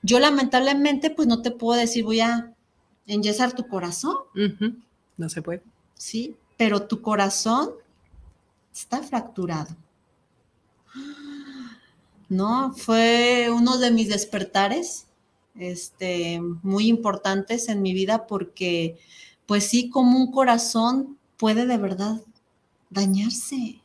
[0.00, 2.53] Yo lamentablemente pues no te puedo decir voy a
[3.06, 4.16] enyesar tu corazón.
[5.16, 5.62] No se puede.
[5.94, 7.70] Sí, pero tu corazón
[8.72, 9.76] está fracturado.
[12.28, 15.06] No, fue uno de mis despertares
[15.54, 18.98] este, muy importantes en mi vida porque,
[19.46, 22.20] pues sí, como un corazón puede de verdad
[22.90, 23.80] dañarse,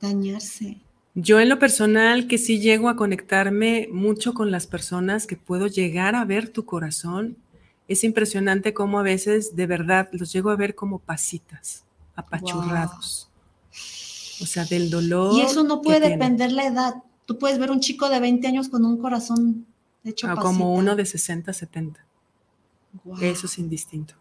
[0.00, 0.78] dañarse.
[1.14, 5.66] Yo en lo personal que sí llego a conectarme mucho con las personas, que puedo
[5.66, 7.36] llegar a ver tu corazón
[7.90, 13.28] es impresionante cómo a veces de verdad los llego a ver como pasitas, apachurrados.
[14.40, 15.36] O sea, del dolor.
[15.36, 16.94] Y eso no puede depender la edad.
[17.26, 19.66] Tú puedes ver un chico de 20 años con un corazón
[20.04, 22.06] hecho ah, Como uno de 60, 70.
[23.20, 24.14] Eso es indistinto.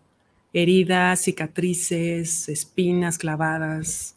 [0.52, 4.16] Heridas, cicatrices, espinas clavadas.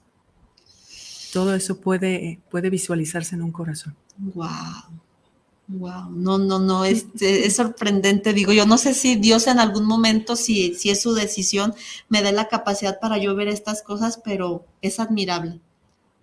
[1.30, 3.94] Todo eso puede, puede visualizarse en un corazón.
[4.16, 4.48] Wow.
[5.74, 8.35] Wow, no, no, no, es, es, sorprendente.
[8.35, 11.74] Digo, yo no sé si Dios en algún momento, si, si es su decisión,
[12.11, 15.61] me dé la capacidad para yo ver estas cosas, pero es admirable.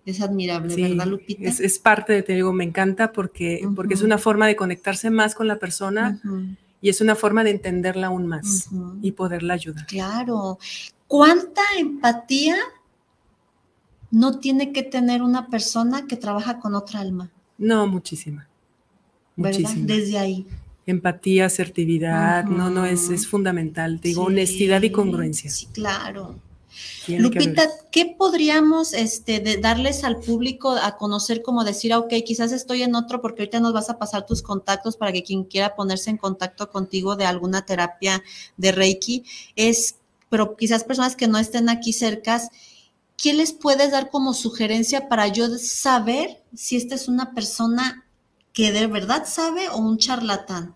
[0.06, 1.48] Es admirable, ¿verdad, Lupita?
[1.48, 5.34] Es, parte de, te digo, me encanta porque, porque es una forma de conectarse más
[5.34, 6.20] con la persona
[6.80, 8.68] y es una forma de entenderla aún más
[9.02, 9.86] y poderla ayudar.
[9.86, 10.58] Claro.
[11.06, 12.56] ¿Cuánta empatía
[14.10, 17.30] no tiene que tener una persona que trabaja con otra alma?
[17.58, 18.48] No, muchísima.
[19.40, 20.46] Desde ahí.
[20.86, 24.00] Empatía, asertividad, no, no, es, es fundamental.
[24.00, 25.50] Te digo, honestidad y congruencia.
[25.50, 26.36] Sí, claro.
[27.08, 32.94] Lupita, ¿qué podríamos este, darles al público a conocer, como decir, ok, quizás estoy en
[32.94, 36.16] otro, porque ahorita nos vas a pasar tus contactos para que quien quiera ponerse en
[36.16, 38.22] contacto contigo de alguna terapia
[38.56, 39.24] de Reiki,
[39.56, 39.96] es,
[40.28, 42.50] pero quizás personas que no estén aquí cercas,
[43.16, 48.04] ¿qué les puedes dar como sugerencia para yo saber si esta es una persona
[48.52, 50.74] que de verdad sabe o un charlatán?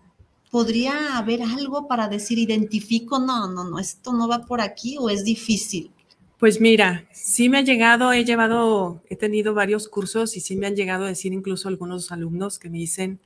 [0.51, 5.09] ¿Podría haber algo para decir, identifico, no, no, no, esto no va por aquí o
[5.09, 5.91] es difícil?
[6.37, 10.67] Pues mira, sí me ha llegado, he llevado, he tenido varios cursos y sí me
[10.67, 13.19] han llegado a decir incluso algunos alumnos que me dicen,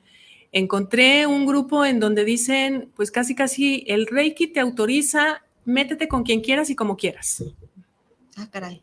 [0.52, 6.22] encontré un grupo en donde dicen, pues casi casi el Reiki te autoriza, métete con
[6.22, 7.44] quien quieras y como quieras.
[8.36, 8.82] Ah, caray.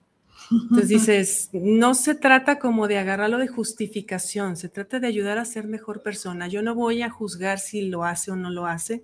[0.52, 5.46] Entonces dices, no se trata como de agarrarlo de justificación, se trata de ayudar a
[5.46, 6.48] ser mejor persona.
[6.48, 9.04] Yo no voy a juzgar si lo hace o no lo hace,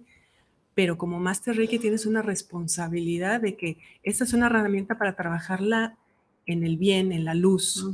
[0.74, 5.98] pero como Master Reiki tienes una responsabilidad de que esta es una herramienta para trabajarla
[6.46, 7.86] en el bien, en la luz.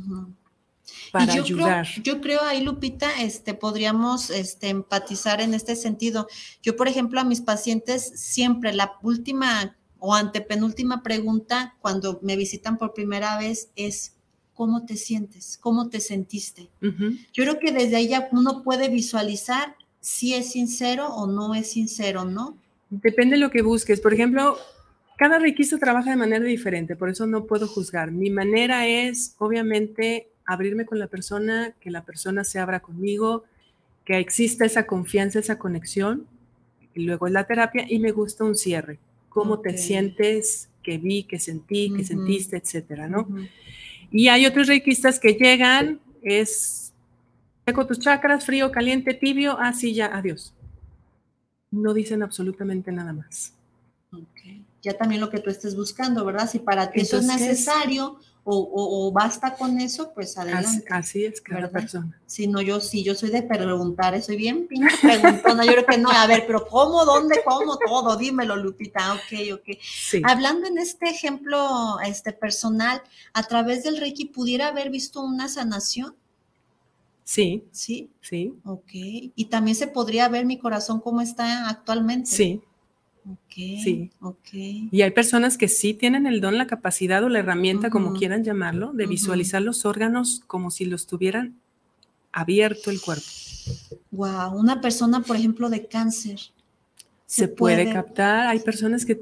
[1.12, 1.86] Para ayudar.
[2.02, 6.26] yo creo ahí, Lupita, este, podríamos este, empatizar en este sentido.
[6.62, 12.78] Yo, por ejemplo, a mis pacientes siempre la última o antepenúltima pregunta cuando me visitan
[12.78, 14.16] por primera vez es,
[14.54, 15.58] ¿cómo te sientes?
[15.60, 16.68] ¿Cómo te sentiste?
[16.80, 21.70] Yo creo que desde ahí ya uno puede visualizar si es sincero o no es
[21.70, 22.56] sincero, ¿no?
[22.88, 24.00] Depende de lo que busques.
[24.00, 24.56] Por ejemplo,
[25.16, 28.10] cada requisito trabaja de manera diferente, por eso no puedo juzgar.
[28.10, 33.44] Mi manera es, obviamente, abrirme con la persona, que la persona se abra conmigo,
[34.04, 36.26] que exista esa confianza, esa conexión,
[36.94, 38.98] y luego es la terapia y me gusta un cierre.
[39.30, 40.68] ¿Cómo te sientes?
[40.82, 41.22] ¿Qué vi?
[41.22, 41.90] ¿Qué sentí?
[41.96, 42.58] ¿Qué sentiste?
[42.58, 43.26] Etcétera, ¿no?
[44.10, 46.92] Y hay otros requistas que llegan, es
[47.64, 50.52] seco tus chakras, frío, caliente, tibio, así ya, adiós.
[51.70, 53.54] No dicen absolutamente nada más.
[54.82, 56.50] Ya también lo que tú estés buscando, ¿verdad?
[56.50, 60.86] Si para ti eso es necesario, o, basta con eso, pues adelante.
[60.90, 62.20] Así, es, cada persona.
[62.26, 66.10] Si no, yo sí, yo soy de preguntar, soy bien preguntona, yo creo que no,
[66.10, 68.16] a ver, pero ¿cómo, dónde, cómo, todo?
[68.16, 69.78] Dímelo, Lupita, ok, ok.
[70.24, 76.14] Hablando en este ejemplo este, personal, a través del Reiki, ¿pudiera haber visto una sanación?
[77.24, 77.64] Sí.
[77.70, 78.10] ¿Sí?
[78.20, 78.54] Sí.
[78.64, 78.90] Ok.
[78.92, 82.28] ¿Y también se podría ver mi corazón cómo está actualmente?
[82.28, 82.60] Sí.
[83.48, 84.10] Sí.
[84.52, 88.44] Y hay personas que sí tienen el don, la capacidad o la herramienta, como quieran
[88.44, 91.56] llamarlo, de visualizar los órganos como si los tuvieran
[92.32, 93.26] abierto el cuerpo.
[94.10, 96.40] Wow, una persona, por ejemplo, de cáncer.
[97.26, 98.48] Se, puede, captar.
[98.48, 99.20] Hay personas que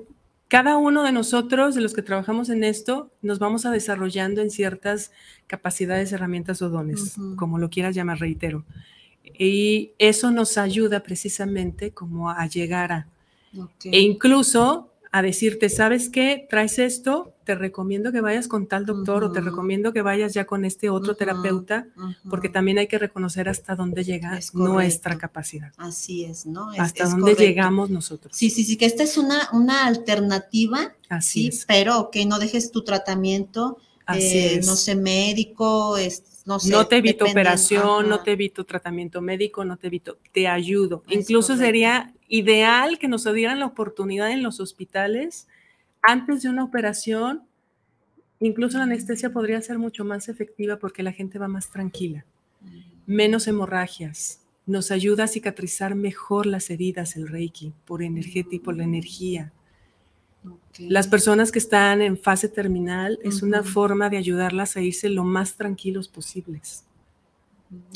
[0.48, 4.50] cada uno de nosotros, de los que trabajamos en esto, nos vamos a desarrollando en
[4.50, 5.12] ciertas
[5.46, 8.64] capacidades, herramientas o dones, como lo quieras llamar, reitero.
[9.38, 13.06] Y eso nos ayuda precisamente como a llegar a,
[13.84, 16.46] e incluso a decirte, ¿sabes qué?
[16.50, 20.44] Traes esto, te recomiendo que vayas con tal doctor o te recomiendo que vayas ya
[20.44, 21.86] con este otro terapeuta,
[22.28, 25.72] porque también hay que reconocer hasta dónde llega nuestra capacidad.
[25.78, 26.70] Así es, ¿no?
[26.78, 28.36] hasta dónde llegamos nosotros.
[28.36, 32.70] Sí, sí, sí, que esta es una, una alternativa, Así sí, pero que no dejes
[32.70, 33.78] tu tratamiento,
[34.14, 35.96] eh, no sé, médico,
[36.44, 36.70] no sé.
[36.70, 41.02] No te evito operación, no te evito tratamiento médico, no te evito, te ayudo.
[41.08, 45.48] Incluso sería ideal que nos dieran la oportunidad en los hospitales
[46.02, 47.42] antes de una operación.
[48.40, 52.24] Incluso la anestesia podría ser mucho más efectiva porque la gente va más tranquila,
[53.06, 58.84] menos hemorragias, nos ayuda a cicatrizar mejor las heridas el Reiki por energética, por la
[58.84, 59.52] energía.
[60.78, 65.24] Las personas que están en fase terminal es una forma de ayudarlas a irse lo
[65.24, 66.84] más tranquilos posibles.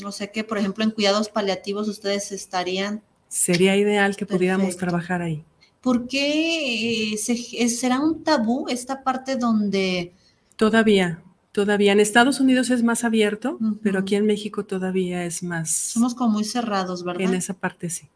[0.03, 3.01] O sea que, por ejemplo, en cuidados paliativos ustedes estarían
[3.33, 5.43] sería ideal que pudiéramos trabajar ahí.
[5.81, 10.13] ¿Por qué eh, será un tabú esta parte donde...
[10.55, 11.93] Todavía, todavía.
[11.93, 15.71] En Estados Unidos es más abierto, pero aquí en México todavía es más...
[15.71, 17.23] Somos como muy cerrados, ¿verdad?
[17.23, 18.07] En esa parte sí.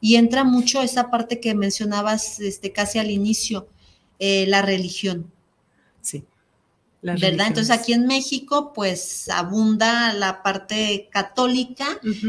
[0.00, 3.68] Y entra mucho esa parte que mencionabas este, casi al inicio,
[4.18, 5.30] eh, la religión.
[6.00, 6.24] Sí.
[7.04, 7.48] ¿Verdad?
[7.48, 11.86] Entonces aquí en México pues abunda la parte católica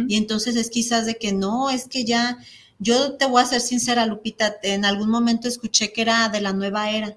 [0.08, 2.38] y entonces es quizás de que no, es que ya,
[2.78, 6.52] yo te voy a ser sincera, Lupita, en algún momento escuché que era de la
[6.52, 7.16] nueva era.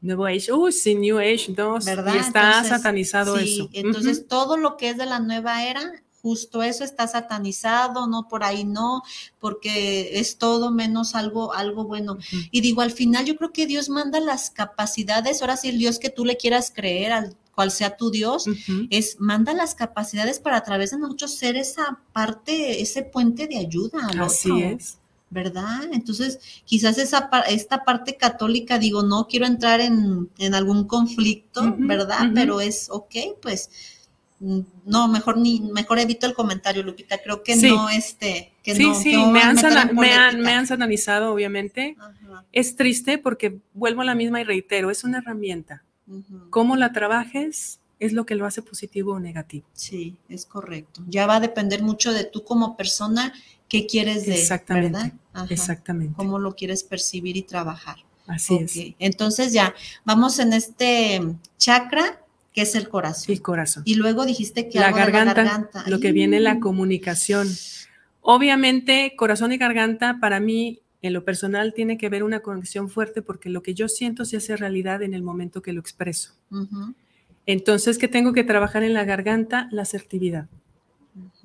[0.00, 2.14] Nuevo Age, uy, sí, New Age, dos, ¿verdad?
[2.14, 3.70] y está satanizado sí, eso.
[3.74, 8.44] Entonces todo lo que es de la nueva era justo eso está satanizado, no por
[8.44, 9.02] ahí no,
[9.40, 12.16] porque es todo menos algo, algo bueno.
[12.50, 15.98] Y digo, al final yo creo que Dios manda las capacidades, ahora sí el Dios
[15.98, 18.46] que tú le quieras creer, al cual sea tu Dios,
[18.88, 23.58] es manda las capacidades para a través de nosotros ser esa parte, ese puente de
[23.58, 24.08] ayuda.
[24.18, 24.98] Así es.
[25.32, 25.84] ¿verdad?
[25.92, 32.30] Entonces, quizás esa, esta parte católica, digo, no quiero entrar en, algún conflicto, ¿verdad?
[32.34, 33.70] Pero es, ok, pues
[34.84, 37.18] no, mejor ni, mejor evito el comentario, Lupita.
[37.18, 38.94] Creo que no, este, que sí, no.
[38.94, 39.54] Sí, me, han
[39.94, 41.96] me, han, me, han, satanizado, obviamente.
[42.50, 45.84] Es triste porque vuelvo a la misma y reitero, es una herramienta.
[46.50, 49.64] Cómo la trabajes es lo que lo hace positivo o negativo.
[49.74, 51.04] Sí, es correcto.
[51.06, 53.32] Ya va a depender mucho de tú como persona,
[53.68, 55.12] qué quieres de, Exactamente.
[55.50, 56.14] Exactamente.
[56.16, 57.98] Cómo lo quieres percibir y trabajar.
[58.26, 58.76] Así es.
[58.98, 59.72] Entonces ya,
[60.04, 61.20] vamos en este
[61.58, 62.21] chakra
[62.52, 63.32] que es el corazón.
[63.32, 63.82] El corazón.
[63.86, 67.48] Y luego dijiste que la, garganta, lo que viene la comunicación.
[68.20, 73.22] Obviamente, corazón y garganta para mí en lo personal tiene que ver una conexión fuerte
[73.22, 76.34] porque lo que yo siento se hace realidad en el momento que lo expreso.
[77.46, 79.68] Entonces, ¿qué tengo que trabajar en la garganta?
[79.72, 80.48] La asertividad.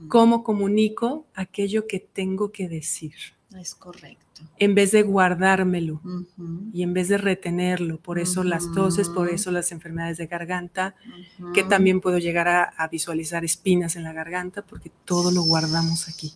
[0.08, 3.15] ¿Cómo comunico aquello que tengo que decir?
[3.58, 4.28] Es correcto
[4.60, 6.02] en vez de guardármelo
[6.74, 7.98] y en vez de retenerlo.
[7.98, 10.96] Por eso las toses, por eso las enfermedades de garganta,
[11.54, 16.34] que también puedo llegar a, visualizar espinas en la garganta porque todo lo guardamos aquí.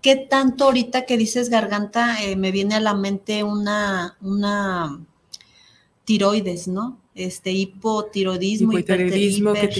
[0.00, 4.98] ¿Qué tanto ahorita que dices garganta eh, me viene a la mente una, una
[6.04, 6.98] tiroides, ¿no?
[7.14, 9.70] Este hipotiroidismo, hipotiroidismo que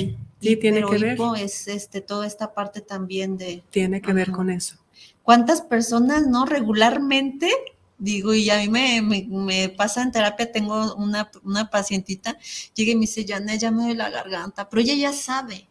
[0.40, 1.18] sí, tiene que ver.
[1.38, 3.62] es este, toda esta parte también de...
[3.70, 4.76] Tiene que ver con eso.
[5.22, 7.50] ¿Cuántas personas no regularmente
[8.00, 12.38] Digo, y a mí me, me, pasa en terapia, tengo una, una, pacientita,
[12.74, 15.68] llega y me dice, ya, ya me duele la garganta, pero ella ya sabe,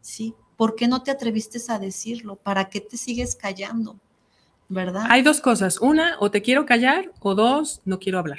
[0.00, 0.34] ¿sí?
[0.56, 2.36] ¿Por qué no te atreviste a decirlo?
[2.36, 3.98] ¿Para qué te sigues callando?
[4.68, 5.06] ¿Verdad?
[5.08, 8.38] Hay dos cosas, una, o te quiero callar, o dos, no quiero hablar.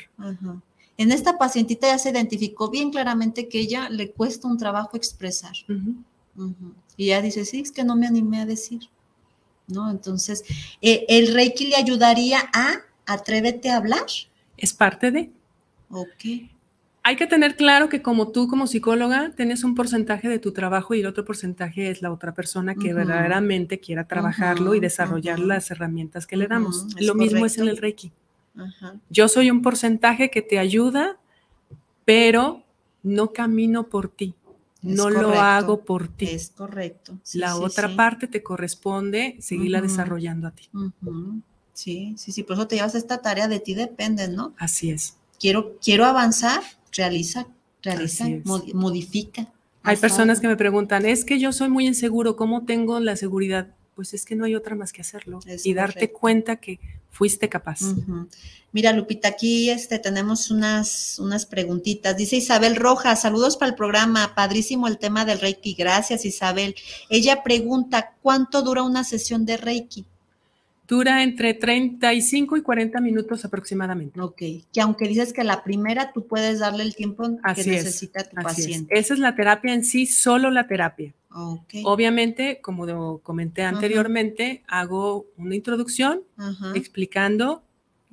[0.96, 5.56] En esta pacientita ya se identificó bien claramente que ella le cuesta un trabajo expresar.
[6.96, 8.90] Y ella dice, sí, es que no me animé a decir.
[9.70, 9.90] ¿No?
[9.90, 10.44] Entonces,
[10.82, 14.06] eh, el Reiki le ayudaría a atrévete a hablar.
[14.58, 15.32] Es parte de.
[15.90, 16.50] Ok.
[17.02, 20.94] Hay que tener claro que como tú como psicóloga tienes un porcentaje de tu trabajo
[20.94, 25.72] y el otro porcentaje es la otra persona que verdaderamente quiera trabajarlo y desarrollar las
[25.72, 26.86] herramientas que le damos.
[27.00, 28.12] Lo mismo es en el Reiki.
[29.10, 31.18] Yo soy un porcentaje que te ayuda,
[32.06, 32.64] pero
[33.02, 34.36] no camino por ti.
[34.82, 36.26] No lo hago por ti.
[36.26, 37.18] Es correcto.
[37.34, 40.70] la otra parte te corresponde seguirla desarrollando a ti.
[41.74, 44.54] Sí, sí, sí, por eso te llevas esta tarea, de ti depende, ¿no?
[44.58, 45.16] Así es.
[45.40, 46.62] Quiero, quiero avanzar,
[46.92, 47.48] realiza,
[47.82, 48.26] realiza,
[48.74, 49.48] modifica.
[49.84, 53.74] Hay personas que me preguntan, es que yo soy muy inseguro, ¿cómo tengo la seguridad?
[54.00, 56.80] Pues es que no hay otra más que hacerlo y darte cuenta que
[57.12, 57.82] fuiste capaz.
[58.72, 62.16] Mira, Lupita, aquí este, tenemos unas, unas preguntitas.
[62.16, 65.74] Dice Isabel Rojas, saludos para el programa, padrísimo el tema del Reiki.
[65.74, 66.76] Gracias, Isabel.
[67.10, 70.06] Ella pregunta, ¿cuánto dura una sesión de Reiki?
[70.88, 74.22] Dura entre 35 y 40 minutos aproximadamente.
[74.22, 74.42] Ok,
[74.72, 78.98] que aunque dices que la primera tú puedes darle el tiempo que necesita tu paciente.
[78.98, 81.14] Esa es la terapia en sí, solo la terapia.
[81.32, 81.84] Okay.
[81.86, 86.24] Obviamente, como comenté anteriormente, hago una introducción
[86.74, 87.62] explicando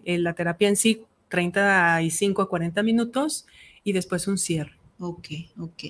[0.05, 3.47] eh, la terapia en sí, 35 a 40 minutos
[3.85, 4.73] y después un cierre.
[4.99, 5.83] Ok, ok.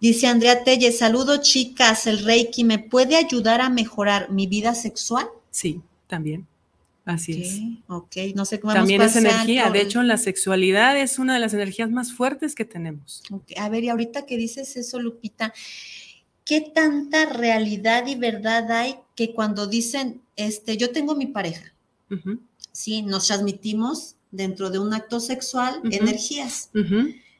[0.00, 5.26] Dice Andrea Telle, saludo chicas, el Reiki me puede ayudar a mejorar mi vida sexual.
[5.50, 6.48] Sí también.
[7.04, 7.60] Así es.
[7.86, 9.70] Ok, no sé cómo También es energía.
[9.70, 13.22] De hecho, la sexualidad es una de las energías más fuertes que tenemos.
[13.56, 15.54] A ver, y ahorita que dices eso, Lupita,
[16.48, 21.74] ¿qué tanta realidad y verdad hay que cuando dicen, este, yo tengo mi pareja?
[22.72, 26.70] Sí, nos transmitimos dentro de un acto sexual energías.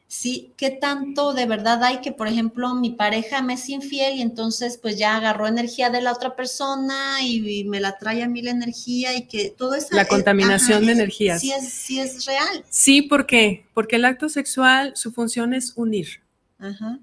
[0.05, 4.21] Sí, ¿qué tanto de verdad hay que, por ejemplo, mi pareja me es infiel y
[4.21, 8.43] entonces pues ya agarró energía de la otra persona y, me la trae a mí
[8.43, 9.87] la energía y que todo eso...
[9.91, 11.41] La contaminación de energías.
[11.41, 12.63] Sí es, sí es real.
[12.69, 13.65] Sí, ¿por qué?
[13.73, 16.21] Porque el acto sexual, su función es unir.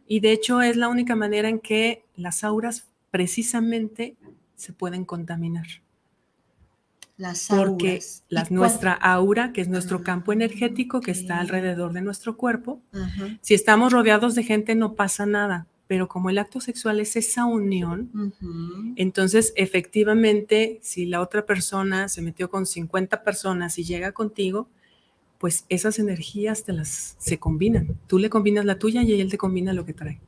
[0.06, 4.16] Y de hecho es la única manera en que las auras precisamente
[4.54, 5.66] se pueden contaminar.
[7.16, 8.02] Las porque
[8.50, 12.82] nuestra aura, que es nuestro campo energético que está alrededor de nuestro cuerpo,
[13.40, 17.46] si estamos rodeados de gente no pasa nada, pero como el acto sexual es esa
[17.46, 18.34] unión,
[18.96, 24.68] entonces efectivamente si la otra persona se metió con 50 personas y llega contigo,
[25.38, 27.98] pues esas energías te las se combinan.
[28.06, 30.20] Tú le combinas la tuya y él te combina lo que trae.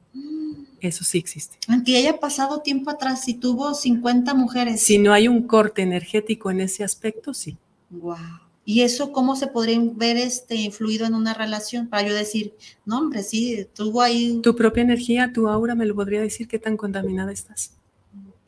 [0.80, 1.58] Eso sí existe.
[1.68, 4.80] Aunque haya pasado tiempo atrás, si tuvo 50 mujeres.
[4.80, 7.56] Si no hay un corte energético en ese aspecto, sí.
[7.90, 8.16] Wow.
[8.64, 11.88] ¿Y eso cómo se podría ver este influido en una relación?
[11.88, 12.54] Para yo decir,
[12.84, 14.40] no, hombre, sí, tuvo ahí.
[14.42, 17.77] Tu propia energía, tu aura, me lo podría decir qué tan contaminada estás.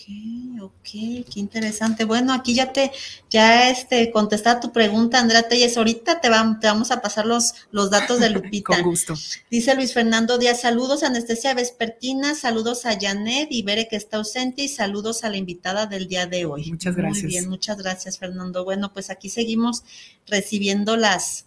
[0.00, 2.04] Ok, ok, qué interesante.
[2.04, 2.90] Bueno, aquí ya te,
[3.28, 5.76] ya este, contestar tu pregunta, Andrea Telles.
[5.76, 8.76] Ahorita te, te vamos a pasar los, los datos de Lupita.
[8.76, 9.14] Con gusto.
[9.50, 14.16] Dice Luis Fernando Díaz, saludos a Anestesia Vespertina, saludos a Janet y Bere que está
[14.16, 16.70] ausente y saludos a la invitada del día de hoy.
[16.70, 17.24] Muchas gracias.
[17.24, 18.64] Muy bien, muchas gracias, Fernando.
[18.64, 19.82] Bueno, pues aquí seguimos
[20.26, 21.44] recibiendo las,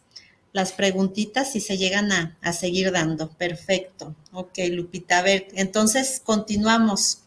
[0.52, 3.30] las preguntitas y se llegan a, a seguir dando.
[3.30, 4.16] Perfecto.
[4.32, 5.20] Ok, Lupita.
[5.20, 7.23] A ver, entonces continuamos.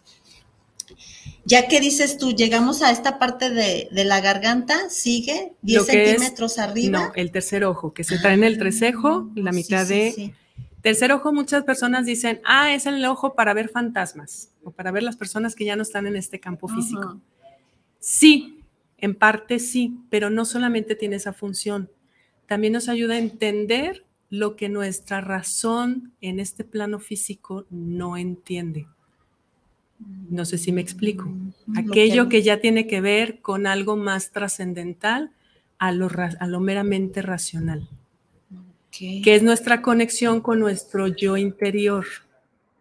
[1.47, 6.99] Ya que dices tú, llegamos a esta parte de, la garganta, sigue 10 centímetros arriba.
[6.99, 10.35] No, el tercer ojo, que se trae en el trecejo, la mitad de...
[10.83, 15.05] tercer ojo, muchas personas dicen, ah, es el ojo para ver fantasmas o para ver
[15.05, 17.21] las personas que ya no están en este campo físico.
[18.01, 18.65] Sí,
[18.99, 21.91] en parte sí, pero no solamente tiene esa función.
[22.47, 28.89] También nos ayuda a entender lo que nuestra razón en este plano físico no entiende.
[29.99, 31.27] No sé si me explico.
[31.27, 35.31] Mm, Aquello que ya tiene que ver con algo más trascendental
[35.79, 36.09] a lo,
[36.41, 37.89] a lo meramente racional,
[38.91, 42.07] que es nuestra conexión con nuestro yo interior,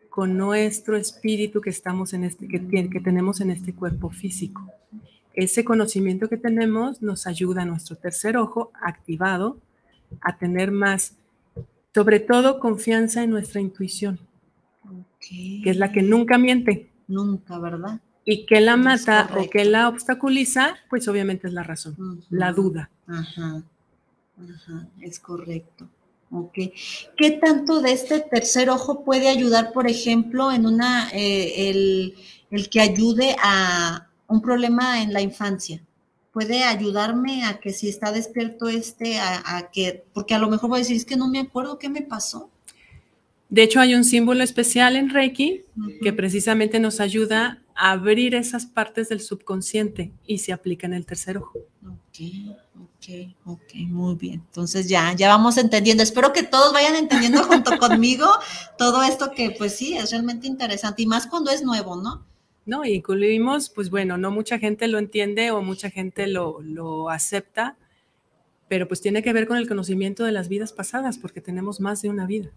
[0.09, 4.71] con nuestro espíritu que, estamos en este, que, que tenemos en este cuerpo físico.
[5.33, 9.59] Ese conocimiento que tenemos nos ayuda a nuestro tercer ojo activado
[10.21, 11.17] a tener más,
[11.93, 14.19] sobre todo, confianza en nuestra intuición,
[15.19, 17.99] que es la que nunca miente nunca, ¿verdad?
[18.25, 22.89] Y que la mata o que la obstaculiza, pues obviamente es la razón, la duda.
[23.07, 23.63] Ajá,
[25.01, 25.87] es correcto.
[26.31, 26.53] Ok.
[27.15, 32.15] ¿Qué tanto de este tercer ojo puede ayudar, por ejemplo, en una, eh, el,
[32.49, 35.81] el, que ayude a un problema en la infancia?
[36.33, 40.69] ¿Puede ayudarme a que si está despierto este, a, a que, porque a lo mejor
[40.69, 42.49] voy a decir, es que no me acuerdo qué me pasó?
[43.49, 45.99] De hecho, hay un símbolo especial en Reiki uh -huh.
[46.01, 51.05] que precisamente nos ayuda a abrir esas partes del subconsciente y se aplica en el
[51.05, 51.59] tercer ojo.
[51.85, 54.41] Ok, ok, ok, muy bien.
[54.47, 56.01] Entonces ya, ya vamos entendiendo.
[56.01, 58.27] Espero que todos vayan entendiendo junto conmigo
[58.77, 62.25] todo esto que pues sí, es realmente interesante y más cuando es nuevo, ¿no?
[62.65, 67.77] No, incluimos, pues bueno, no mucha gente lo entiende o mucha gente lo, lo acepta,
[68.67, 72.01] pero pues tiene que ver con el conocimiento de las vidas pasadas, porque tenemos más
[72.01, 72.51] de una vida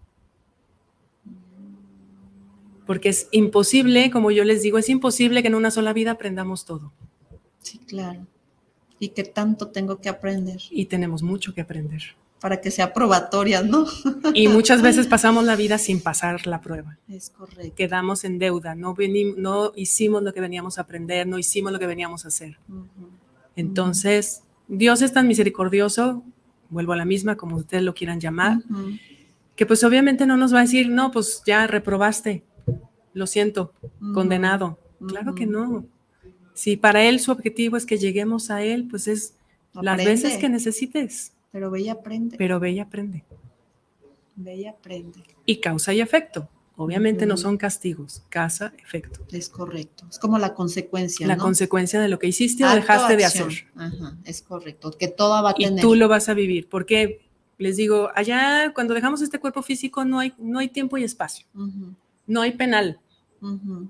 [2.89, 6.65] porque es imposible, como yo les digo, es imposible que en una sola vida aprendamos
[6.65, 6.91] todo.
[7.61, 8.25] Sí, claro.
[8.99, 10.59] Y que tanto tengo que aprender.
[10.71, 12.01] Y tenemos mucho que aprender.
[12.41, 13.85] Para que sea probatoria, ¿no?
[14.33, 16.97] Y muchas veces pasamos la vida sin pasar la prueba.
[17.07, 17.75] Es correcto.
[17.75, 21.77] Quedamos en deuda, no, venimos, no hicimos lo que veníamos a aprender, no hicimos lo
[21.77, 22.57] que veníamos a hacer.
[22.67, 23.09] Uh -huh.
[23.55, 24.77] Entonces, uh -huh.
[24.79, 26.23] Dios es tan misericordioso,
[26.71, 28.99] vuelvo a la misma, como ustedes lo quieran llamar, uh -huh.
[29.55, 32.48] que pues obviamente no nos va a decir, no, pues ya reprobaste,
[33.13, 33.73] lo siento,
[34.13, 34.77] condenado.
[35.07, 35.85] Claro que no.
[36.53, 39.33] Si para él su objetivo es que lleguemos a él, pues es
[39.73, 39.85] aprende.
[39.85, 41.33] las veces que necesites.
[41.51, 42.37] Pero ve y aprende.
[42.37, 43.23] Pero ve y aprende.
[44.35, 45.23] Ve y aprende.
[45.45, 46.49] Y causa y efecto.
[46.75, 49.19] Obviamente no son castigos, causa, efecto.
[49.33, 50.05] Es correcto.
[50.09, 51.27] Es como la consecuencia.
[51.27, 51.43] La ¿no?
[51.43, 53.47] consecuencia de lo que hiciste Acto, o dejaste de hacer.
[53.75, 54.91] Ajá, es correcto.
[54.91, 55.79] Que todo va a tener.
[55.79, 56.69] Y tú lo vas a vivir.
[56.69, 57.19] Porque
[57.57, 61.45] les digo, allá cuando dejamos este cuerpo físico no hay, no hay tiempo y espacio.
[61.53, 61.95] Uh -huh.
[62.29, 62.99] No hay penal.
[63.41, 63.89] Uh -huh.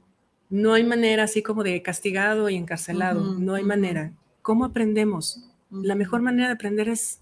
[0.50, 3.22] No hay manera así como de castigado y encarcelado.
[3.22, 3.40] Uh -huh.
[3.40, 4.14] No hay manera.
[4.42, 5.44] ¿Cómo aprendemos?
[5.70, 7.20] La mejor manera de aprender es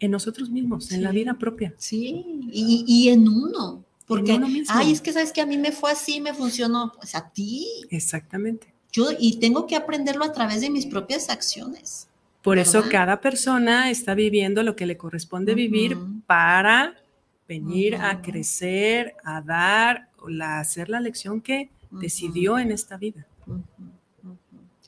[0.00, 0.96] en nosotros mismos, sí.
[0.96, 1.72] en la vida propia.
[1.78, 3.84] Sí, y, y en uno.
[4.06, 6.92] Porque, en uno ay, es que sabes que a mí me fue así, me funcionó.
[6.94, 7.66] Pues a ti.
[7.90, 8.74] Exactamente.
[8.92, 12.08] Yo, y tengo que aprenderlo a través de mis propias acciones.
[12.42, 12.80] Por ¿verdad?
[12.80, 16.94] eso cada persona está viviendo lo que le corresponde vivir para
[17.48, 23.26] venir a crecer, a dar, la, hacer la lección que decidió en esta vida.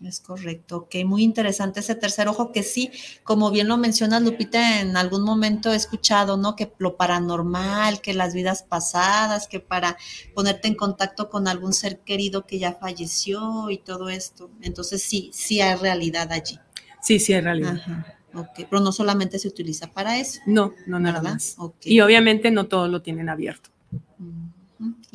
[0.04, 2.90] Es correcto, ok, muy interesante ese tercer ojo que sí,
[3.24, 6.54] como bien lo mencionas Lupita, en algún momento he escuchado, ¿no?
[6.54, 9.96] Que lo paranormal, que las vidas pasadas, que para
[10.34, 14.50] ponerte en contacto con algún ser querido que ya falleció y todo esto.
[14.60, 16.58] Entonces sí, sí hay realidad allí.
[17.00, 17.76] Sí, sí hay realidad.
[17.76, 18.16] Ajá.
[18.34, 20.40] Ok, pero no solamente se utiliza para eso.
[20.44, 21.32] No, no nada ¿verdad?
[21.34, 21.54] más.
[21.56, 21.94] Okay.
[21.94, 23.70] Y obviamente no todos lo tienen abierto.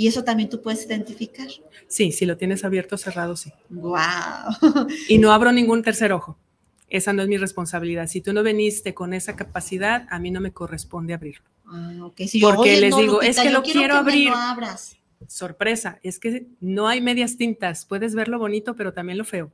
[0.01, 1.47] Y eso también tú puedes identificar.
[1.85, 3.53] Sí, si lo tienes abierto o cerrado, sí.
[3.69, 3.93] ¡Wow!
[5.07, 6.39] Y no abro ningún tercer ojo.
[6.89, 8.07] Esa no es mi responsabilidad.
[8.07, 11.45] Si tú no veniste con esa capacidad, a mí no me corresponde abrirlo.
[11.67, 12.27] Ah, okay.
[12.27, 14.29] si Porque yo, les no, digo, Lupita, es que lo quiero, que abrir.
[14.29, 14.97] Lo abras.
[15.27, 17.85] Sorpresa, es que no hay medias tintas.
[17.85, 19.51] Puedes ver lo bonito, pero también lo feo.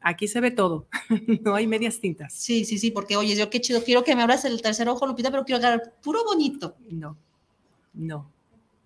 [0.00, 0.86] Aquí se ve todo,
[1.42, 2.32] no hay medias tintas.
[2.32, 5.04] Sí, sí, sí, porque oye, yo qué chido, quiero que me abras el tercer ojo,
[5.04, 6.76] Lupita, pero quiero agarrar puro bonito.
[6.88, 7.18] No,
[7.92, 8.30] no,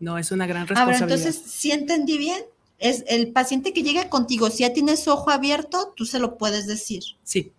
[0.00, 1.02] no, es una gran responsabilidad.
[1.02, 2.42] Ahora, entonces, si entendí bien,
[2.78, 6.66] es el paciente que llega contigo, si ya tienes ojo abierto, tú se lo puedes
[6.66, 7.02] decir.
[7.22, 7.52] Sí.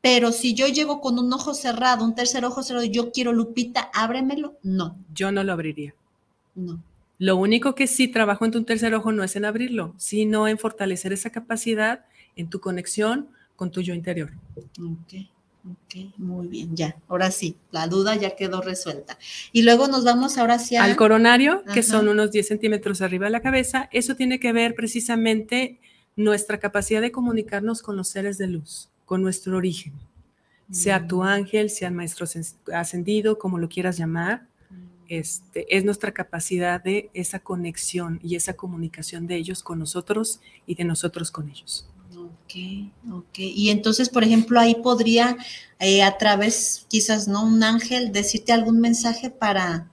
[0.00, 3.90] Pero si yo llego con un ojo cerrado, un tercer ojo cerrado, yo quiero Lupita,
[3.94, 4.96] ábremelo, no.
[5.14, 5.94] Yo no lo abriría.
[6.54, 6.82] No.
[7.18, 10.58] Lo único que sí trabajo en tu tercer ojo no es en abrirlo, sino en
[10.58, 14.32] fortalecer esa capacidad en tu conexión con tu yo interior.
[14.56, 15.28] Ok,
[15.64, 19.18] ok, muy bien, ya, ahora sí, la duda ya quedó resuelta.
[19.52, 20.82] Y luego nos vamos ahora hacia...
[20.82, 21.74] Al coronario, Ajá.
[21.74, 25.78] que son unos 10 centímetros arriba de la cabeza, eso tiene que ver precisamente
[26.16, 29.94] nuestra capacidad de comunicarnos con los seres de luz, con nuestro origen,
[30.68, 30.74] mm.
[30.74, 32.26] sea tu ángel, sea el maestro
[32.72, 34.46] ascendido, como lo quieras llamar,
[35.08, 40.74] este, es nuestra capacidad de esa conexión y esa comunicación de ellos con nosotros y
[40.74, 41.86] de nosotros con ellos.
[42.52, 43.38] Ok, ok.
[43.38, 45.36] Y entonces, por ejemplo, ahí podría
[45.78, 47.44] eh, a través, quizás, ¿no?
[47.44, 49.88] Un ángel decirte algún mensaje para...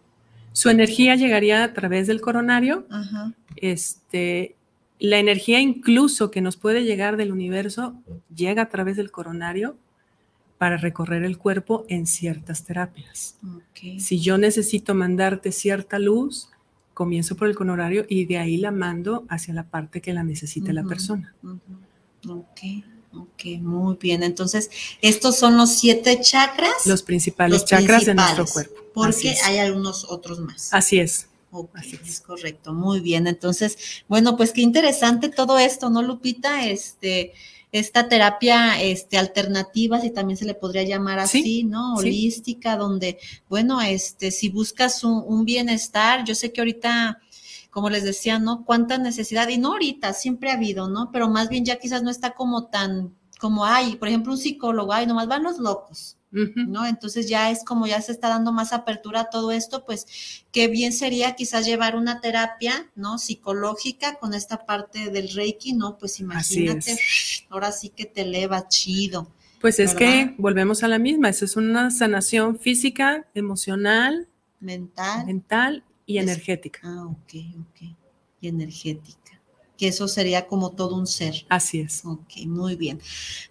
[0.52, 2.86] Su energía llegaría a través del coronario.
[2.90, 3.34] Ajá.
[3.56, 4.56] Este,
[5.00, 7.96] la energía incluso que nos puede llegar del universo
[8.36, 9.78] llega a través del coronario
[10.58, 13.38] para recorrer el cuerpo en ciertas terapias.
[13.70, 14.00] Okay.
[14.02, 16.50] Si yo necesito mandarte cierta luz,
[16.94, 20.72] comienzo por el coronario y de ahí la mando hacia la parte que la necesite
[20.72, 21.34] uh -huh, la persona.
[21.44, 21.89] Uh -huh.
[22.28, 22.60] Ok,
[23.14, 24.24] ok, muy bien.
[24.24, 24.70] Entonces,
[25.02, 26.86] estos son los siete chakras.
[26.86, 28.82] Los principales los chakras principales, de nuestro cuerpo.
[28.94, 30.74] Porque hay algunos otros más.
[30.74, 31.28] Así es.
[31.74, 32.22] Así es.
[32.22, 33.28] correcto, muy bien.
[33.28, 36.68] Entonces, bueno, pues qué interesante todo esto, ¿no, Lupita?
[36.68, 37.34] Este,
[37.72, 41.96] esta terapia este, alternativa, si también se le podría llamar así, ¿no?
[41.96, 47.20] Holística, donde, bueno, este, si buscas un, bienestar, yo sé que ahorita,
[47.80, 48.66] como les decía, ¿no?
[48.66, 51.12] Cuánta necesidad, y no ahorita, siempre ha habido, ¿no?
[51.14, 54.92] Pero más bien ya quizás no está como tan, como hay, por ejemplo, un psicólogo,
[54.92, 56.86] ay, nomás van los locos, ¿no?
[56.86, 60.68] Entonces ya es como ya se está dando más apertura a todo esto, pues qué
[60.68, 63.18] bien sería quizás llevar una terapia, ¿no?
[63.18, 65.98] Psicológica con esta parte del Reiki, ¿no?
[65.98, 67.00] Pues imagínate,
[67.50, 69.32] ahora sí que te eleva chido.
[69.62, 74.28] Pues es que volvemos a la misma, eso es una sanación física, emocional,
[74.60, 76.80] mental, mental y energética.
[76.84, 77.96] Ah, ok, ok.
[78.42, 79.40] Y energética
[79.78, 81.46] que eso sería como todo un ser.
[81.48, 82.04] Así es.
[82.04, 83.00] Ok, muy bien.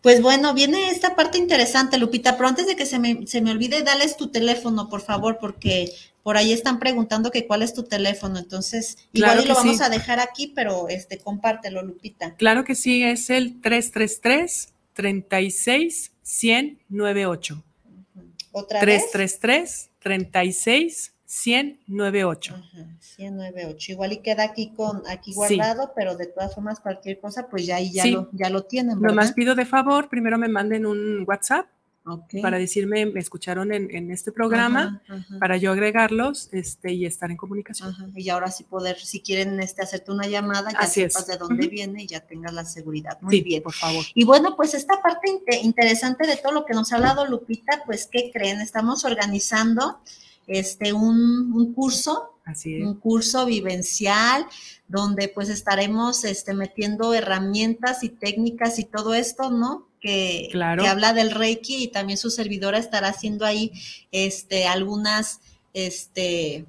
[0.02, 3.50] Pues bueno, viene esta parte interesante, Lupita, pero antes de que se me, se me
[3.50, 5.90] olvide, dales tu teléfono, por favor, porque
[6.22, 10.20] por ahí están preguntando que cuál es tu teléfono, entonces igual lo vamos a dejar
[10.20, 12.34] aquí, pero este compártelo, Lupita.
[12.34, 17.64] Claro que sí, es el 333 36 198.
[18.52, 22.54] ¿Otra 333 36 198.
[22.54, 23.92] Ajá, 198.
[23.92, 27.76] Igual y queda aquí con aquí guardado, pero de todas formas cualquier cosa, pues ya
[27.76, 29.14] ahí ya lo ya lo tienen, ¿verdad?
[29.14, 31.66] más pido de favor, primero me manden un WhatsApp
[32.40, 35.02] para decirme, me escucharon en, este programa,
[35.38, 37.94] para yo agregarlos este, y estar en comunicación.
[38.16, 42.04] Y ahora sí poder, si quieren este, hacerte una llamada, ya sepas de dónde viene
[42.04, 43.18] y ya tengas la seguridad.
[43.20, 43.62] Muy bien.
[43.62, 44.02] Por favor.
[44.14, 48.08] Y bueno, pues esta parte interesante de todo lo que nos ha hablado Lupita, pues,
[48.10, 48.62] ¿qué creen?
[48.62, 50.00] Estamos organizando
[50.48, 52.40] este, un, curso,
[52.82, 54.46] un curso vivencial,
[54.88, 59.86] donde pues estaremos este, metiendo herramientas y técnicas y todo esto, ¿no?
[60.00, 60.82] Que, claro.
[60.82, 63.72] que habla del Reiki y también su servidora estará haciendo ahí
[64.10, 65.40] este, algunas,
[65.74, 66.66] este,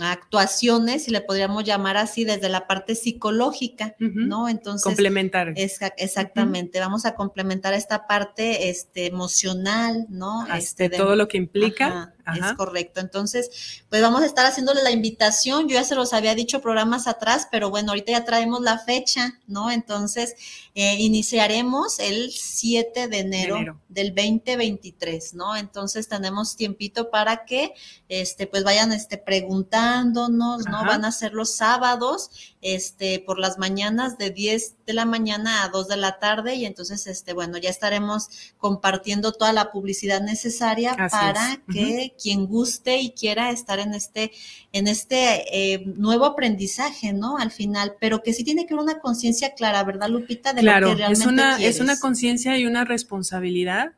[0.00, 4.48] actuaciones, si le podríamos llamar así, desde la parte psicológica, ¿no?
[4.48, 4.84] Entonces.
[4.84, 5.52] Complementar.
[5.56, 10.46] exactamente, vamos a complementar esta parte este, emocional, ¿no?
[10.54, 12.14] Este, de, todo lo que implica.
[12.26, 13.00] Es correcto.
[13.00, 15.68] Entonces, pues vamos a estar haciéndole la invitación.
[15.68, 19.40] Yo ya se los había dicho programas atrás, pero bueno, ahorita ya traemos la fecha,
[19.46, 19.70] ¿no?
[19.70, 20.34] Entonces,
[20.74, 25.56] eh, iniciaremos el 7 de enero, del 2023, ¿no?
[25.56, 27.74] Entonces, tenemos tiempito para que,
[28.08, 30.84] este, pues vayan, este, preguntándonos, ¿no?
[30.84, 32.30] Van a ser los sábados,
[32.62, 36.64] este, por las mañanas de 10 de la mañana a 2 de la tarde y
[36.64, 43.10] entonces, este, bueno, ya estaremos compartiendo toda la publicidad necesaria para que quien guste y
[43.10, 44.30] quiera estar en este,
[44.72, 47.36] en este eh, nuevo aprendizaje, ¿no?
[47.36, 50.52] Al final, pero que sí tiene que haber una conciencia clara, ¿verdad, Lupita?
[50.52, 53.92] De lo que realmente es una, es una conciencia y una responsabilidad.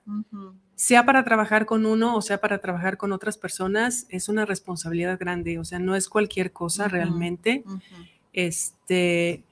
[0.77, 5.19] Sea para trabajar con uno o sea para trabajar con otras personas, es una responsabilidad
[5.21, 7.63] grande, o sea, no es cualquier cosa realmente.
[8.35, 9.45] Este,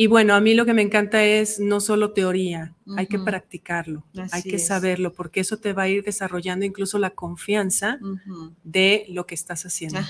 [0.00, 4.02] y bueno, a mí lo que me encanta es no solo teoría, hay que practicarlo,
[4.30, 7.98] hay que saberlo, porque eso te va a ir desarrollando incluso la confianza
[8.64, 10.00] de lo que estás haciendo.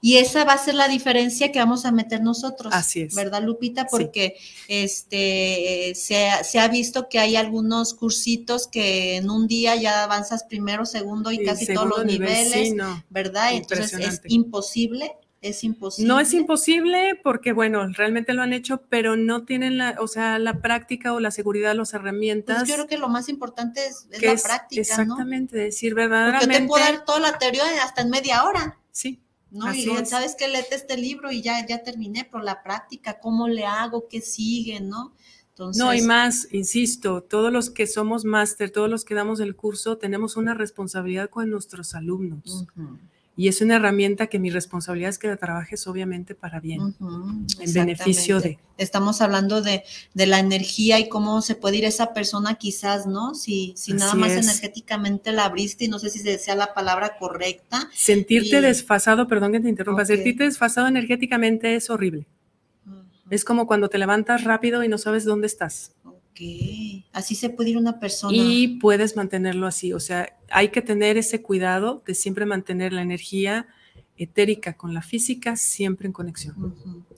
[0.00, 2.74] Y esa va a ser la diferencia que vamos a meter nosotros.
[2.74, 3.14] Así es.
[3.14, 3.86] ¿Verdad, Lupita?
[3.88, 10.02] Porque este se, se, ha visto que hay algunos cursitos que en un día ya
[10.02, 12.74] avanzas primero, segundo y casi todos los niveles,
[13.10, 13.54] ¿verdad?
[13.54, 15.12] Entonces es imposible
[15.48, 16.08] es imposible.
[16.08, 20.38] No es imposible porque, bueno, realmente lo han hecho, pero no tienen la, o sea,
[20.38, 22.58] la práctica o la seguridad, las herramientas.
[22.58, 26.46] Pues yo creo que lo más importante es, la práctica, exactamente, decir verdaderamente.
[26.46, 28.78] Porque te puedo dar toda la teoría hasta en media hora.
[28.90, 29.20] Sí.
[29.50, 29.72] ¿no?
[29.72, 33.64] y sabes que léete este libro y ya, ya terminé, pero la práctica, cómo le
[33.64, 35.12] hago, qué sigue, ¿no?
[35.50, 39.56] Entonces, no, y más, insisto, todos los que somos máster, todos los que damos el
[39.56, 42.66] curso, tenemos una responsabilidad con nuestros alumnos
[43.36, 47.72] y es una herramienta que mi responsabilidad es que la trabajes obviamente para bien, en
[47.74, 48.58] beneficio de.
[48.78, 49.84] Estamos hablando de,
[50.14, 53.34] de, la energía y cómo se puede ir esa persona quizás, ¿no?
[53.34, 57.88] Si, si nada más energéticamente la abriste y no sé si sea la palabra correcta.
[57.94, 62.26] Sentirte desfasado, perdón que te interrumpa, sentirte desfasado energéticamente es horrible.
[63.28, 65.95] Es como cuando te levantas rápido y no sabes dónde estás
[67.12, 68.36] así se puede ir una persona.
[68.36, 73.02] Y puedes mantenerlo así, o sea, hay que tener ese cuidado de siempre mantener la
[73.02, 73.66] energía
[74.18, 76.74] etérica con la física siempre en conexión.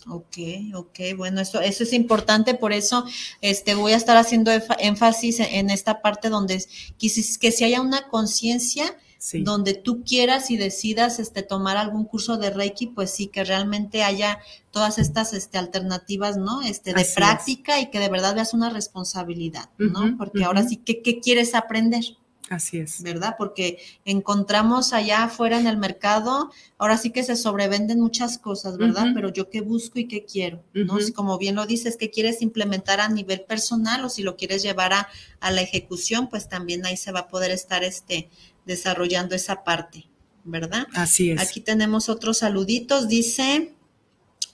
[0.08, 0.38] Ok,
[0.74, 3.04] ok, bueno, eso, eso es importante, por eso
[3.40, 6.64] este, voy a estar haciendo énfasis en esta parte donde
[6.98, 8.96] que si haya una conciencia
[9.42, 14.04] donde tú quieras y decidas este, tomar algún curso de Reiki, pues sí, que realmente
[14.04, 14.38] haya
[14.70, 16.62] todas estas este, alternativas, ¿no?
[16.62, 20.16] Este, de práctica y que de verdad veas una responsabilidad, ¿no?
[20.16, 22.04] Porque ahora sí, ¿qué, quieres aprender?
[22.48, 23.02] Así es.
[23.02, 23.34] ¿Verdad?
[23.36, 29.08] Porque encontramos allá afuera en el mercado, ahora sí que se sobrevenden muchas cosas, ¿verdad?
[29.14, 30.96] Pero yo qué busco y qué quiero, ¿no?
[31.14, 34.92] Como bien lo dices, que quieres implementar a nivel personal o si lo quieres llevar
[34.92, 35.08] a,
[35.40, 38.30] a la ejecución, pues también ahí se va a poder estar este,
[38.68, 40.06] desarrollando esa parte,
[40.44, 40.86] ¿verdad?
[40.94, 41.40] Así es.
[41.40, 43.74] Aquí tenemos otros saluditos, dice...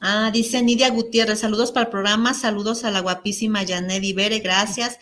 [0.06, 4.98] Ah, dice Nidia Gutiérrez, saludos para el programa, saludos a la guapísima Janet Ibere, gracias.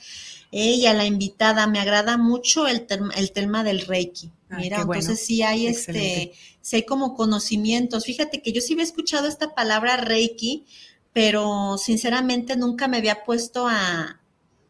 [0.52, 2.86] Ella, la invitada, me agrada mucho el,
[3.16, 4.30] el tema del Reiki.
[4.50, 8.04] Mira, entonces sí hay este, sí hay como conocimientos.
[8.04, 10.66] Fíjate que yo sí había escuchado esta palabra Reiki,
[11.12, 14.21] pero sinceramente nunca me había puesto a,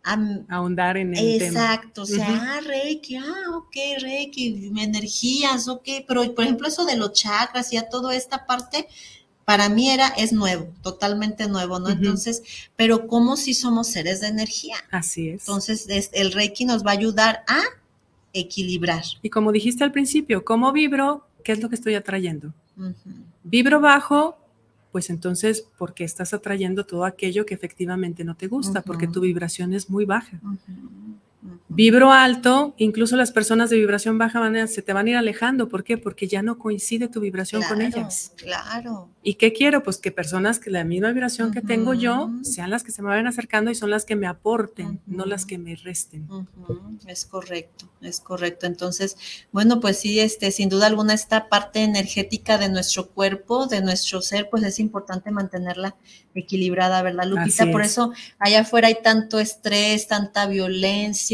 [0.05, 1.61] a ahondar en el tema.
[1.61, 6.97] Exacto, o sea, ah, Reiki, ah, ok, Reiki, energías, ok, pero por ejemplo eso de
[6.97, 8.89] los chakras y a toda esta parte,
[9.45, 11.89] para mí era, es nuevo, totalmente nuevo, ¿no?
[11.89, 12.43] Entonces,
[12.77, 14.77] pero ¿cómo si somos seres de energía?
[14.91, 15.43] Así es.
[15.43, 17.61] Entonces, el Reiki nos va a ayudar a
[18.33, 19.03] equilibrar.
[19.21, 21.27] Y como dijiste al principio, ¿cómo vibro?
[21.45, 22.55] ¿Qué es lo que estoy atrayendo?
[23.45, 24.39] Vibro bajo,
[24.93, 28.83] pues entonces, ¿por qué estás atrayendo todo aquello que efectivamente no te gusta?
[28.83, 30.39] Porque tu vibración es muy baja.
[31.69, 35.69] Vibro alto, incluso las personas de vibración baja van se te van a ir alejando.
[35.69, 35.99] ¿Por qué?
[35.99, 38.33] Porque ya no coincide tu vibración con ellas.
[38.37, 39.09] Claro.
[39.23, 39.83] ¿Y qué quiero?
[39.83, 43.09] Pues que personas que la misma vibración que tengo yo sean las que se me
[43.09, 46.29] vayan acercando y son las que me aporten, no las que me resten.
[47.07, 48.67] Es correcto, es correcto.
[48.67, 49.17] Entonces,
[49.51, 54.21] bueno, pues sí, este, sin duda alguna, esta parte energética de nuestro cuerpo, de nuestro
[54.21, 55.97] ser, pues es importante mantenerla
[56.35, 57.71] equilibrada, ¿verdad, Lupita?
[57.71, 61.32] Por eso allá afuera hay tanto estrés, tanta violencia,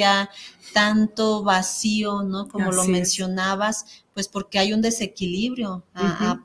[0.73, 2.49] tanto vacío, ¿no?
[2.49, 5.85] Como lo mencionabas, pues porque hay un desequilibrio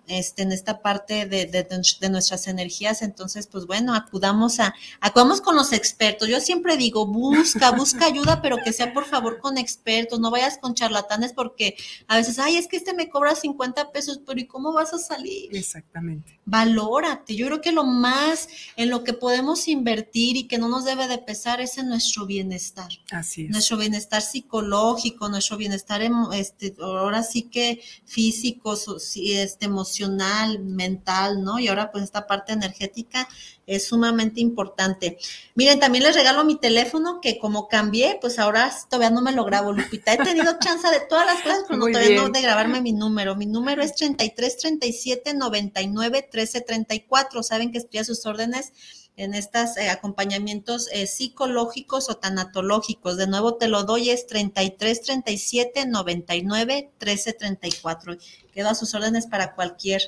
[0.06, 3.02] este, en esta parte de, de, nuestras energías.
[3.02, 6.30] Entonces, pues bueno, acudamos a, acudamos con los expertos.
[6.30, 10.60] Yo siempre digo, busca, busca ayuda, pero que sea por favor con expertos, no vayas
[10.60, 11.76] con charlatanes porque
[12.08, 15.00] a veces, ay, es que este me cobra 50 pesos, pero ¿y cómo vas a
[15.00, 15.50] salir?
[15.56, 16.40] Exactamente.
[16.46, 17.36] Valórate.
[17.36, 21.08] Yo creo que lo más en lo que podemos invertir y que no nos debe
[21.08, 22.90] de pesar es en nuestro bienestar.
[23.10, 23.50] Así es.
[23.50, 26.04] Nuestro bienestar psicológico, nuestro bienestar,
[26.34, 27.63] este, ahora sí que
[28.06, 28.76] físico,
[29.16, 31.60] este, emocional, mental, ¿no?
[31.60, 33.28] Y ahora pues esta parte energética
[33.66, 35.18] es sumamente importante.
[35.56, 39.46] Miren, también les regalo mi teléfono que como cambié, pues ahora todavía no me lo
[39.46, 40.14] grabo, Lupita.
[40.14, 43.36] He tenido chance de todas las cosas, pero no, todavía no de grabarme mi número.
[43.36, 47.44] Mi número es 33 37 99 13 34.
[47.44, 48.74] Saben que estoy a sus órdenes
[49.16, 53.18] en estos eh, acompañamientos eh, psicológicos o tanatológicos.
[53.18, 58.18] De nuevo te lo doy, es 33 37 99 13 34.
[58.54, 60.02] Quedo a sus órdenes para cualquier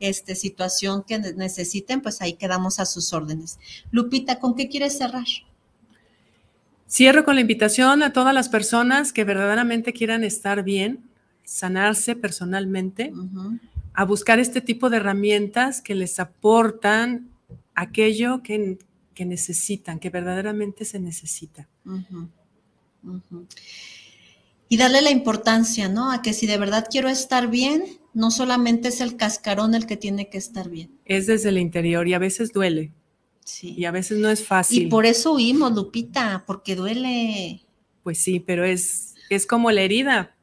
[0.00, 3.58] este, situación que necesiten, pues ahí quedamos a sus órdenes.
[3.90, 5.26] Lupita, ¿con qué quieres cerrar?
[6.88, 11.10] Cierro con la invitación a todas las personas que verdaderamente quieran estar bien,
[11.44, 13.12] sanarse personalmente,
[13.92, 17.35] a buscar este tipo de herramientas que les aportan
[17.76, 18.78] aquello que,
[19.18, 21.68] necesitan, que verdaderamente se necesita.
[24.68, 26.10] Y darle la importancia, ¿no?
[26.10, 29.96] A que si de verdad quiero estar bien, no solamente es el cascarón el que
[29.96, 30.90] tiene que estar bien.
[31.04, 32.92] Es desde el interior y a veces duele.
[33.44, 33.74] Sí.
[33.76, 34.82] Y a veces no es fácil.
[34.82, 37.60] Y por eso huimos, Lupita, porque duele.
[38.02, 40.34] Pues sí, pero es, es como la herida.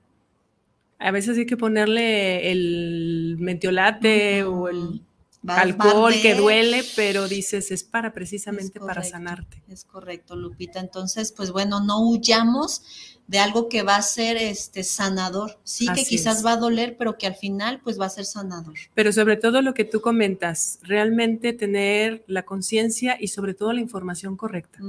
[1.00, 5.02] A veces hay que ponerle el mentiolate o el
[5.48, 9.64] alcohol que duele, pero dices, es para precisamente para sanarte.
[9.68, 10.80] Es correcto, Lupita.
[10.80, 12.84] Entonces, pues bueno, no huyamos
[13.28, 15.60] de algo que va a ser este sanador.
[15.64, 18.76] Sí que quizás va a doler, pero que al final pues va a ser sanador.
[18.94, 23.82] Pero sobre todo lo que tú comentas, realmente tener la conciencia y sobre todo la
[23.82, 24.80] información correcta.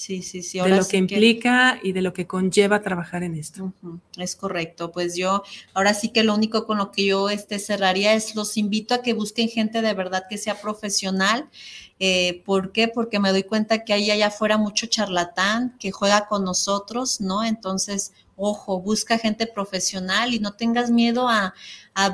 [0.00, 0.58] Sí, sí, sí.
[0.58, 3.74] de lo que implica y de lo que conlleva trabajar en esto.
[4.16, 4.92] Es correcto.
[4.92, 5.42] Pues yo,
[5.74, 9.02] ahora sí que lo único con lo que yo este, cerraría es los invito a
[9.02, 11.50] que busquen gente de verdad que sea profesional.
[11.98, 12.88] Eh, ¿Por qué?
[12.88, 17.44] Porque me doy cuenta que hay allá afuera mucho charlatán que juega con nosotros, ¿no?
[17.44, 21.54] Entonces, ojo, busca gente profesional y no tengas miedo a,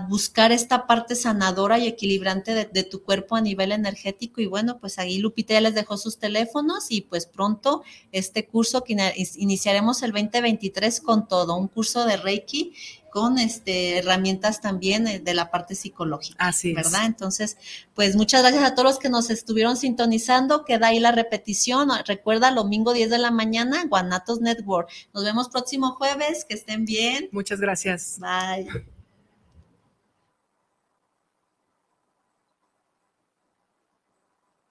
[0.08, 4.40] buscar esta parte sanadora y equilibrante de, tu cuerpo a nivel energético.
[4.40, 8.82] Y bueno, pues ahí Lupita ya les dejó sus teléfonos y pues pronto este curso
[8.82, 8.96] que
[9.36, 12.74] iniciaremos el 2023 con todo, un curso de Reiki
[13.16, 16.36] con este, herramientas también eh, de la parte psicológica.
[16.38, 17.06] Así ¿Verdad?
[17.06, 17.56] Entonces,
[17.94, 20.66] pues muchas gracias a todos los que nos estuvieron sintonizando.
[20.66, 21.88] Queda ahí la repetición.
[22.06, 24.90] Recuerda, domingo 10 de la mañana, Guanatos Network.
[25.14, 26.44] Nos vemos próximo jueves.
[26.44, 27.30] Que estén bien.
[27.32, 28.18] Muchas gracias.
[28.20, 28.95] Bye.